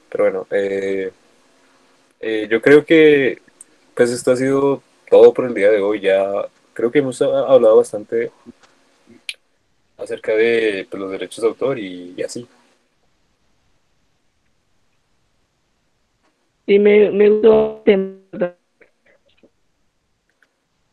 Pero 0.10 0.24
bueno, 0.26 0.48
eh, 0.52 1.12
eh, 2.20 2.48
yo 2.50 2.62
creo 2.62 2.86
que 2.86 3.42
pues 3.94 4.12
esto 4.12 4.32
ha 4.32 4.36
sido 4.36 4.82
todo 5.10 5.34
por 5.34 5.46
el 5.46 5.54
día 5.54 5.72
de 5.72 5.82
hoy. 5.82 6.02
Ya 6.02 6.48
creo 6.74 6.92
que 6.92 7.00
hemos 7.00 7.22
hablado 7.22 7.78
bastante 7.78 8.32
acerca 9.98 10.34
de 10.34 10.88
pues, 10.90 11.00
los 11.00 11.12
derechos 11.12 11.42
de 11.42 11.48
autor 11.48 11.80
y, 11.80 12.22
así. 12.24 12.48
Sí, 16.68 16.80
me, 16.80 17.12
me 17.12 17.30
gustó. 17.30 17.84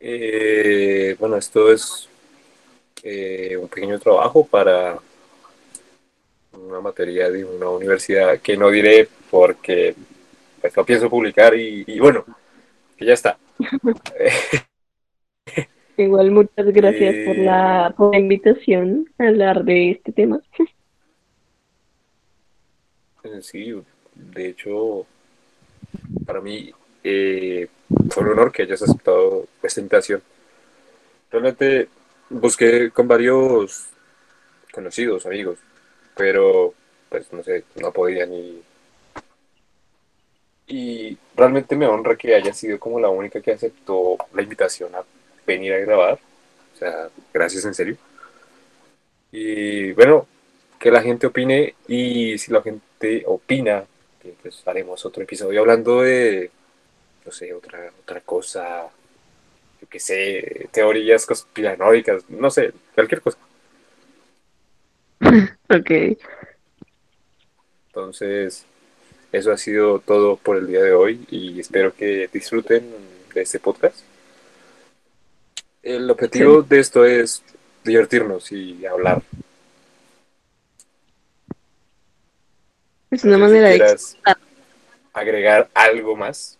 Eh, 0.05 1.17
bueno, 1.19 1.37
esto 1.37 1.73
es 1.73 2.09
un 3.05 3.69
pequeño 3.69 3.99
trabajo 3.99 4.47
para 4.47 4.99
una 6.53 6.81
materia 6.81 7.31
de 7.31 7.45
una 7.45 7.69
universidad 7.69 8.41
que 8.41 8.57
no 8.57 8.71
diré 8.71 9.09
porque 9.31 9.95
pues 10.61 10.77
no 10.77 10.85
pienso 10.85 11.11
publicar 11.11 11.57
y, 11.57 11.99
bueno, 11.99 12.25
que 12.97 13.05
ya 13.05 13.15
está. 13.15 13.37
Igual 15.97 16.31
muchas 16.31 16.67
gracias 16.73 17.27
por, 17.27 17.37
la, 17.37 17.93
por 17.97 18.15
la 18.15 18.21
invitación 18.21 19.11
a 19.19 19.27
hablar 19.29 19.65
de 19.65 19.91
este 19.91 20.13
tema. 20.13 20.41
Eh, 23.25 23.29
sí, 23.43 23.75
de 24.15 24.49
hecho, 24.49 25.05
para 26.25 26.41
mí 26.41 26.73
eh, 27.05 27.69
fue 28.11 28.23
un 28.23 28.31
honor 28.31 28.53
que 28.53 28.63
hayas 28.63 28.83
aceptado 28.83 29.47
esta 29.63 29.81
invitación. 29.81 30.23
Realmente 31.31 31.89
busqué 32.33 32.91
con 32.91 33.07
varios 33.07 33.87
conocidos, 34.73 35.27
amigos, 35.27 35.59
pero 36.17 36.75
pues 37.09 37.33
no 37.33 37.43
sé, 37.43 37.65
no 37.77 37.93
podía 37.93 38.27
ni... 38.27 38.63
Y 40.67 41.19
realmente 41.37 41.77
me 41.77 41.87
honra 41.87 42.17
que 42.17 42.35
haya 42.35 42.53
sido 42.55 42.79
como 42.79 42.99
la 42.99 43.11
única 43.11 43.41
que 43.43 43.53
aceptó 43.53 44.17
la 44.33 44.43
invitación 44.43 44.95
a 44.95 45.05
venir 45.47 45.75
a 45.75 45.79
grabar. 45.79 46.19
O 46.75 46.79
sea, 46.79 47.11
gracias 47.33 47.65
en 47.67 47.75
serio. 47.75 47.97
Y 49.31 49.93
bueno, 49.93 50.27
que 50.79 50.91
la 50.91 51.03
gente 51.03 51.27
opine 51.27 51.75
y 51.87 52.39
si 52.39 52.51
la 52.53 52.63
gente 52.63 53.25
opina, 53.27 53.85
pues 54.41 54.67
haremos 54.67 55.05
otro 55.05 55.23
episodio 55.23 55.61
hablando 55.61 56.03
de, 56.03 56.51
no 57.27 57.33
sé, 57.33 57.53
otra, 57.53 57.91
otra 58.03 58.21
cosa, 58.23 58.89
yo 59.83 59.89
qué 59.91 59.99
sé, 59.99 60.69
teorías 60.71 61.27
conspiranoicas, 61.27 62.31
no 62.31 62.51
sé, 62.51 62.73
cualquier 62.95 63.21
cosa. 63.21 63.37
ok. 65.69 66.17
Entonces, 67.89 68.65
eso 69.33 69.51
ha 69.51 69.57
sido 69.57 69.99
todo 69.99 70.37
por 70.37 70.57
el 70.57 70.69
día 70.69 70.83
de 70.83 70.93
hoy 70.93 71.27
y 71.31 71.59
espero 71.59 71.93
que 71.93 72.31
disfruten 72.33 72.89
de 73.35 73.43
este 73.43 73.59
podcast. 73.59 73.99
El 75.83 76.09
objetivo 76.09 76.63
de 76.63 76.79
esto 76.79 77.05
es 77.05 77.43
divertirnos 77.83 78.53
y 78.53 78.87
hablar. 78.87 79.21
Es 83.11 83.25
No 83.25 83.37
una 83.37 83.37
si 83.37 83.43
manera 83.43 83.69
de 83.71 83.97
agregar 85.13 85.69
algo 85.75 86.15
más. 86.15 86.57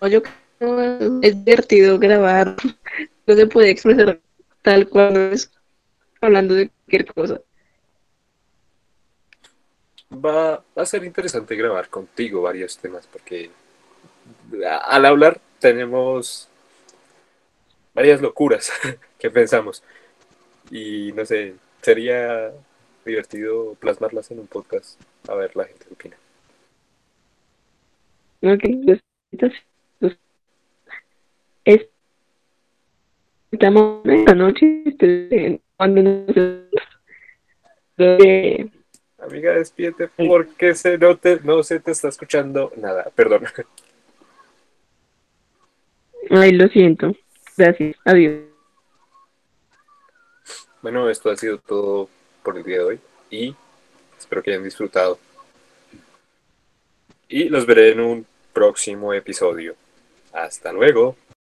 Yo 0.00 0.22
creo 0.22 0.22
que 0.22 0.47
es 0.60 1.44
divertido 1.44 1.98
grabar, 1.98 2.56
no 3.26 3.34
se 3.34 3.46
puede 3.46 3.70
expresar 3.70 4.20
tal 4.62 4.88
cual 4.88 5.32
es 5.32 5.50
hablando 6.20 6.54
de 6.54 6.68
cualquier 6.68 7.12
cosa. 7.12 7.40
Va, 10.12 10.56
va 10.76 10.82
a 10.82 10.86
ser 10.86 11.04
interesante 11.04 11.54
grabar 11.54 11.88
contigo 11.88 12.42
varios 12.42 12.78
temas 12.78 13.06
porque 13.06 13.50
al 14.86 15.04
hablar 15.04 15.40
tenemos 15.58 16.48
varias 17.94 18.20
locuras 18.20 18.72
que 19.18 19.30
pensamos 19.30 19.82
y 20.70 21.12
no 21.12 21.24
sé, 21.24 21.54
sería 21.82 22.52
divertido 23.04 23.74
plasmarlas 23.74 24.30
en 24.30 24.40
un 24.40 24.46
podcast 24.46 25.00
a 25.28 25.34
ver 25.34 25.56
la 25.56 25.64
gente 25.64 25.86
qué 25.86 25.94
opina. 25.94 26.16
Ok, 28.42 28.62
pues, 28.84 29.52
estamos 33.50 34.04
esta 34.04 34.34
noche 34.34 34.82
este, 34.86 35.60
cuando 35.76 36.02
nos 36.02 36.36
eh, 37.98 38.70
Amiga, 39.18 39.54
despídete 39.54 40.08
porque 40.08 40.74
se 40.74 40.96
no, 40.96 41.16
te, 41.16 41.40
no 41.40 41.62
se 41.62 41.80
te 41.80 41.90
está 41.90 42.08
escuchando 42.08 42.72
nada. 42.76 43.10
Perdón. 43.14 43.44
ay 46.30 46.52
lo 46.52 46.68
siento 46.68 47.14
gracias 47.56 47.96
adiós 48.04 48.44
Bueno, 50.80 51.10
esto 51.10 51.30
ha 51.30 51.36
sido 51.36 51.58
todo 51.58 52.08
por 52.42 52.56
el 52.56 52.64
día 52.64 52.78
de 52.78 52.84
hoy 52.84 53.00
y 53.30 53.54
espero 54.18 54.42
que 54.42 54.52
hayan 54.52 54.64
disfrutado. 54.64 55.18
Y 57.28 57.48
los 57.50 57.66
veré 57.66 57.90
en 57.90 58.00
un 58.00 58.26
próximo 58.54 59.12
episodio. 59.12 59.74
Hasta 60.32 60.72
luego. 60.72 61.16